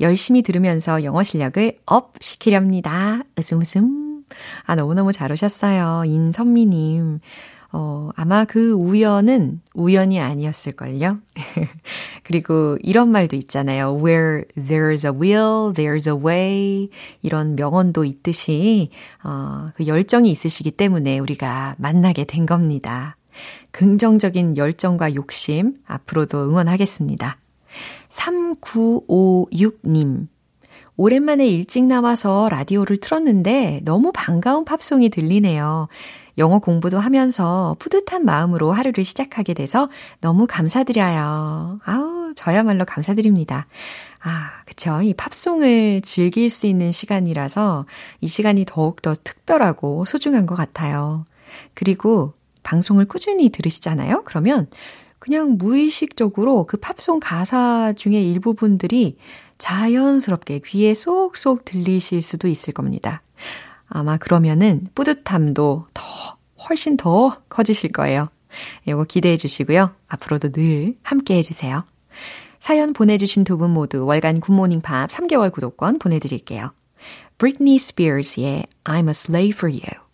열심히 0.00 0.42
들으면서 0.42 1.04
영어 1.04 1.22
실력을 1.22 1.72
up 1.86 2.14
시키렵니다. 2.20 3.22
웃음 3.36 3.60
웃음. 3.60 4.24
아, 4.64 4.74
너무너무 4.74 5.12
잘 5.12 5.32
오셨어요. 5.32 6.02
인선미님. 6.06 7.20
어, 7.72 8.10
아마 8.16 8.44
그 8.44 8.72
우연은 8.72 9.62
우연이 9.74 10.20
아니었을걸요? 10.20 11.18
그리고 12.22 12.76
이런 12.80 13.10
말도 13.10 13.34
있잖아요. 13.36 13.96
Where 13.96 14.44
there's 14.56 15.04
a 15.04 15.10
will, 15.10 15.74
there's 15.74 16.06
a 16.06 16.14
way. 16.14 16.88
이런 17.22 17.56
명언도 17.56 18.04
있듯이, 18.04 18.90
어, 19.24 19.66
그 19.74 19.86
열정이 19.86 20.30
있으시기 20.30 20.70
때문에 20.70 21.18
우리가 21.18 21.74
만나게 21.78 22.24
된 22.24 22.46
겁니다. 22.46 23.16
긍정적인 23.72 24.56
열정과 24.56 25.14
욕심 25.14 25.74
앞으로도 25.86 26.48
응원하겠습니다. 26.48 27.36
3956님. 28.08 30.28
오랜만에 30.96 31.46
일찍 31.46 31.84
나와서 31.84 32.48
라디오를 32.50 32.96
틀었는데 32.96 33.82
너무 33.84 34.12
반가운 34.14 34.64
팝송이 34.64 35.10
들리네요. 35.10 35.88
영어 36.38 36.58
공부도 36.58 36.98
하면서 36.98 37.76
뿌듯한 37.78 38.24
마음으로 38.24 38.72
하루를 38.72 39.04
시작하게 39.04 39.54
돼서 39.54 39.88
너무 40.20 40.46
감사드려요. 40.46 41.80
아우, 41.84 42.32
저야말로 42.34 42.84
감사드립니다. 42.84 43.66
아, 44.22 44.50
그쵸. 44.66 45.00
이 45.02 45.14
팝송을 45.14 46.02
즐길 46.02 46.50
수 46.50 46.66
있는 46.66 46.92
시간이라서 46.92 47.86
이 48.20 48.28
시간이 48.28 48.64
더욱더 48.66 49.14
특별하고 49.14 50.04
소중한 50.04 50.46
것 50.46 50.54
같아요. 50.54 51.24
그리고 51.74 52.34
방송을 52.62 53.06
꾸준히 53.06 53.48
들으시잖아요? 53.48 54.24
그러면 54.24 54.66
그냥 55.18 55.56
무의식적으로 55.56 56.64
그 56.64 56.76
팝송 56.76 57.20
가사 57.20 57.92
중에 57.96 58.20
일부분들이 58.20 59.16
자연스럽게 59.58 60.60
귀에 60.64 60.92
쏙쏙 60.92 61.64
들리실 61.64 62.20
수도 62.20 62.48
있을 62.48 62.74
겁니다. 62.74 63.22
아마 63.88 64.16
그러면은 64.16 64.86
뿌듯함도 64.94 65.86
더, 65.94 66.02
훨씬 66.68 66.96
더 66.96 67.36
커지실 67.48 67.92
거예요. 67.92 68.28
이거 68.86 69.04
기대해 69.04 69.36
주시고요. 69.36 69.94
앞으로도 70.08 70.52
늘 70.52 70.96
함께 71.02 71.36
해주세요. 71.36 71.84
사연 72.60 72.92
보내주신 72.92 73.44
두 73.44 73.58
분 73.58 73.70
모두 73.70 74.04
월간 74.06 74.40
굿모닝 74.40 74.80
팝 74.80 75.08
3개월 75.10 75.52
구독권 75.52 75.98
보내드릴게요. 75.98 76.72
Britney 77.38 77.76
Spears의 77.76 78.66
I'm 78.84 79.06
a 79.06 79.10
Slave 79.10 79.54
for 79.56 79.70
You. 79.70 80.06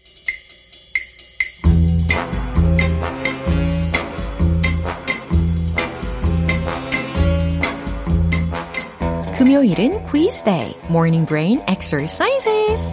금요일은 9.38 10.04
quiz 10.04 10.42
day, 10.44 10.74
morning 10.88 11.26
brain 11.26 11.60
exercises. 11.68 12.92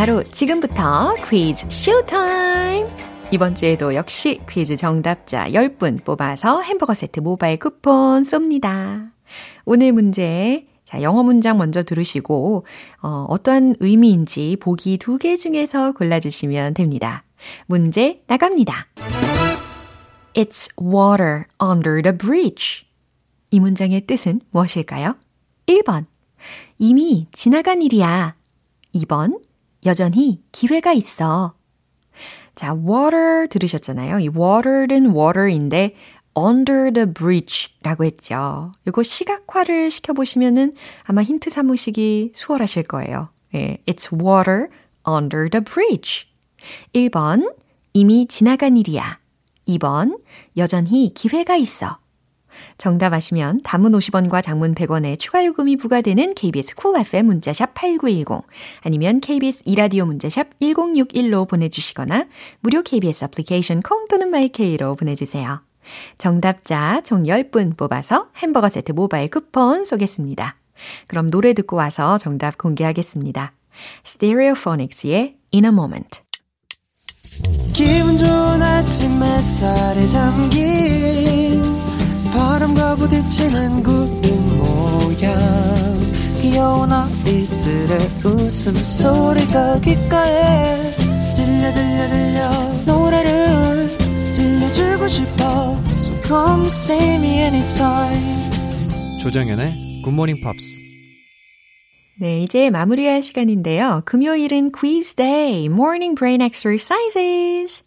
바로 0.00 0.22
지금부터 0.22 1.14
퀴즈 1.28 1.66
쇼타임! 1.68 2.86
이번 3.32 3.54
주에도 3.54 3.94
역시 3.94 4.40
퀴즈 4.48 4.74
정답자 4.74 5.50
10분 5.50 6.02
뽑아서 6.06 6.62
햄버거 6.62 6.94
세트 6.94 7.20
모바일 7.20 7.58
쿠폰 7.58 8.22
쏩니다. 8.22 9.10
오늘 9.66 9.92
문제, 9.92 10.66
자, 10.84 11.02
영어 11.02 11.22
문장 11.22 11.58
먼저 11.58 11.82
들으시고, 11.82 12.64
어, 13.02 13.26
어떠한 13.28 13.76
의미인지 13.80 14.56
보기 14.58 14.96
두 14.96 15.18
개 15.18 15.36
중에서 15.36 15.92
골라주시면 15.92 16.72
됩니다. 16.72 17.24
문제 17.66 18.22
나갑니다. 18.26 18.86
It's 20.32 20.70
water 20.80 21.44
under 21.62 22.00
the 22.00 22.16
bridge. 22.16 22.86
이 23.50 23.60
문장의 23.60 24.06
뜻은 24.06 24.40
무엇일까요? 24.50 25.16
1번. 25.66 26.06
이미 26.78 27.26
지나간 27.32 27.82
일이야. 27.82 28.34
2번. 28.94 29.49
여전히 29.86 30.42
기회가 30.52 30.92
있어. 30.92 31.54
자, 32.54 32.74
water 32.74 33.48
들으셨잖아요. 33.48 34.18
이 34.20 34.28
water는 34.28 35.14
water인데 35.14 35.94
under 36.36 36.92
the 36.92 37.12
bridge 37.12 37.68
라고 37.82 38.04
했죠. 38.04 38.72
이거 38.86 39.02
시각화를 39.02 39.90
시켜보시면은 39.90 40.74
아마 41.04 41.22
힌트 41.22 41.50
삼으시기 41.50 42.32
수월하실 42.34 42.84
거예요. 42.84 43.30
예, 43.54 43.78
it's 43.86 44.12
water 44.12 44.68
under 45.08 45.48
the 45.48 45.64
bridge. 45.64 46.26
1번, 46.94 47.54
이미 47.94 48.26
지나간 48.28 48.76
일이야. 48.76 49.18
2번, 49.66 50.20
여전히 50.56 51.12
기회가 51.14 51.56
있어. 51.56 51.98
정답 52.78 53.12
아시면 53.12 53.60
단문 53.62 53.92
50원과 53.92 54.42
장문 54.42 54.74
100원의 54.74 55.18
추가 55.18 55.44
요금이 55.44 55.76
부과되는 55.76 56.34
KBS 56.34 56.74
cool 56.74 57.00
FM 57.06 57.26
문자샵 57.26 57.74
8910 57.74 58.46
아니면 58.82 59.20
KBS 59.20 59.62
2라디오 59.66 60.06
문자샵 60.06 60.58
1061로 60.60 61.48
보내주시거나 61.48 62.26
무료 62.60 62.82
KBS 62.82 63.24
애플리케이션 63.24 63.82
콩 63.82 64.06
또는 64.08 64.30
마이케이로 64.30 64.96
보내주세요. 64.96 65.62
정답자 66.18 67.02
총 67.04 67.24
10분 67.24 67.76
뽑아서 67.76 68.28
햄버거 68.36 68.68
세트 68.68 68.92
모바일 68.92 69.28
쿠폰 69.28 69.84
쏘겠습니다. 69.84 70.56
그럼 71.06 71.30
노래 71.30 71.52
듣고 71.52 71.76
와서 71.76 72.18
정답 72.18 72.58
공개하겠습니다. 72.58 73.52
Stereophonics의 74.04 75.36
In 75.54 75.64
a 75.64 75.70
Moment 75.70 76.22
기분 77.72 78.18
좋은 78.18 78.62
아침 78.62 79.22
햇살에 79.22 80.08
담긴 80.08 81.49
바람과 82.32 82.96
부딪히는 82.96 83.82
구름 83.82 84.58
모양 84.58 85.38
귀여운 86.40 86.92
아이들의 86.92 87.98
웃음소리가 88.24 89.80
귓가에 89.80 90.90
들려 91.34 91.72
들려 91.74 92.08
들려 92.08 92.50
노래를 92.86 93.88
들려주고 94.34 95.08
싶어 95.08 95.76
So 96.02 96.22
come 96.22 96.66
see 96.66 97.14
me 97.16 97.40
anytime 97.40 98.50
조정연의 99.20 100.02
굿모닝 100.04 100.36
팝스 100.42 100.80
네, 102.20 102.42
이제 102.42 102.68
마무리할 102.68 103.22
시간인데요. 103.22 104.02
금요일은 104.04 104.72
quiz 104.72 105.14
day, 105.14 105.64
morning 105.64 106.14
brain 106.14 106.42
exercises. 106.42 107.82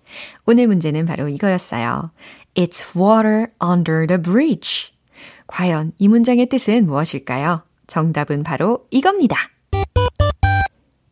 오늘 0.47 0.65
문제는 0.65 1.05
바로 1.05 1.29
이거였어요. 1.29 2.09
It's 2.55 2.95
water 2.95 3.47
under 3.59 4.05
the 4.05 4.21
bridge. 4.21 4.91
과연 5.47 5.93
이 5.97 6.07
문장의 6.07 6.47
뜻은 6.47 6.85
무엇일까요? 6.85 7.63
정답은 7.87 8.43
바로 8.43 8.87
이겁니다. 8.91 9.37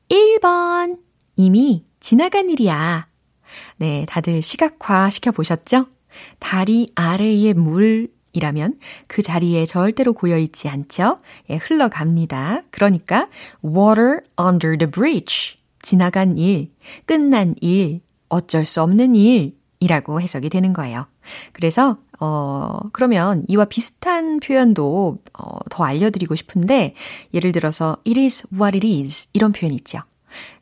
1번. 0.10 0.99
이미 1.36 1.86
지나간 1.99 2.49
일이야. 2.49 3.08
네, 3.77 4.06
다들 4.08 4.41
시각화 4.41 5.10
시켜보셨죠? 5.10 5.88
다리 6.39 6.88
아래의 6.93 7.56
물이라면 7.56 8.75
그 9.08 9.23
자리에 9.23 9.65
절대로 9.65 10.13
고여있지 10.13 10.69
않죠? 10.69 11.19
예, 11.49 11.56
흘러갑니다. 11.56 12.63
그러니까 12.69 13.30
water 13.65 14.21
under 14.39 14.77
the 14.77 14.91
bridge. 14.91 15.58
지나간 15.82 16.38
일, 16.38 16.71
끝난 17.06 17.56
일, 17.62 18.01
어쩔 18.30 18.65
수 18.65 18.84
없는 18.84 19.15
일, 19.15 19.56
이라고 19.80 20.21
해석이 20.21 20.49
되는 20.49 20.73
거예요. 20.73 21.08
그래서, 21.53 21.97
어, 22.19 22.79
그러면 22.91 23.43
이와 23.47 23.65
비슷한 23.65 24.39
표현도, 24.39 25.17
어, 25.39 25.57
더 25.69 25.84
알려드리고 25.84 26.36
싶은데, 26.36 26.95
예를 27.34 27.51
들어서, 27.51 27.97
it 28.07 28.19
is 28.19 28.47
what 28.53 28.77
it 28.77 28.88
is. 28.88 29.27
이런 29.34 29.51
표현 29.51 29.73
있죠. 29.73 29.99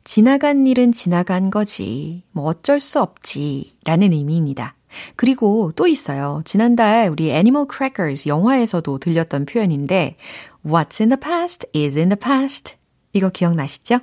지나간 0.03 0.65
일은 0.65 0.91
지나간 0.91 1.51
거지. 1.51 2.23
뭐 2.31 2.45
어쩔 2.45 2.79
수 2.79 2.99
없지. 2.99 3.75
라는 3.85 4.13
의미입니다. 4.13 4.75
그리고 5.15 5.71
또 5.75 5.85
있어요. 5.85 6.41
지난달 6.45 7.09
우리 7.09 7.29
Animal 7.29 7.67
Crackers 7.71 8.27
영화에서도 8.27 8.97
들렸던 8.97 9.45
표현인데, 9.45 10.17
What's 10.65 10.99
in 11.01 11.09
the 11.09 11.19
past 11.19 11.67
is 11.75 11.97
in 11.97 12.09
the 12.09 12.19
past. 12.19 12.75
이거 13.13 13.29
기억나시죠? 13.29 13.99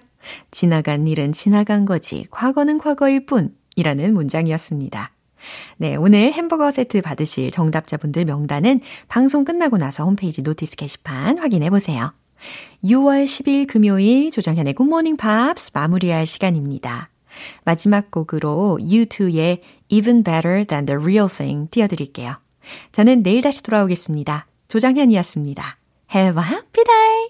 지나간 0.50 1.06
일은 1.06 1.32
지나간 1.32 1.84
거지. 1.84 2.26
과거는 2.30 2.78
과거일 2.78 3.26
뿐. 3.26 3.54
이라는 3.76 4.14
문장이었습니다. 4.14 5.15
네, 5.76 5.96
오늘 5.96 6.32
햄버거 6.32 6.70
세트 6.70 7.02
받으실 7.02 7.50
정답자분들 7.50 8.24
명단은 8.24 8.80
방송 9.08 9.44
끝나고 9.44 9.78
나서 9.78 10.04
홈페이지 10.04 10.42
notice 10.42 10.76
게시판 10.76 11.38
확인해 11.38 11.70
보세요. 11.70 12.12
6월 12.84 13.24
10일 13.24 13.66
금요일 13.66 14.30
조정현의 14.30 14.74
굿모닝 14.74 15.16
팝스 15.16 15.70
마무리할 15.74 16.26
시간입니다. 16.26 17.10
마지막 17.64 18.10
곡으로 18.10 18.78
U2의 18.80 19.60
Even 19.88 20.22
Better 20.22 20.64
Than 20.64 20.86
the 20.86 21.00
Real 21.00 21.28
Thing 21.28 21.70
띄워드릴게요. 21.70 22.36
저는 22.92 23.22
내일 23.22 23.42
다시 23.42 23.62
돌아오겠습니다. 23.62 24.46
조정현이었습니다. 24.68 25.78
Have 26.14 26.42
a 26.42 26.48
happy 26.48 26.84
day! 26.84 27.28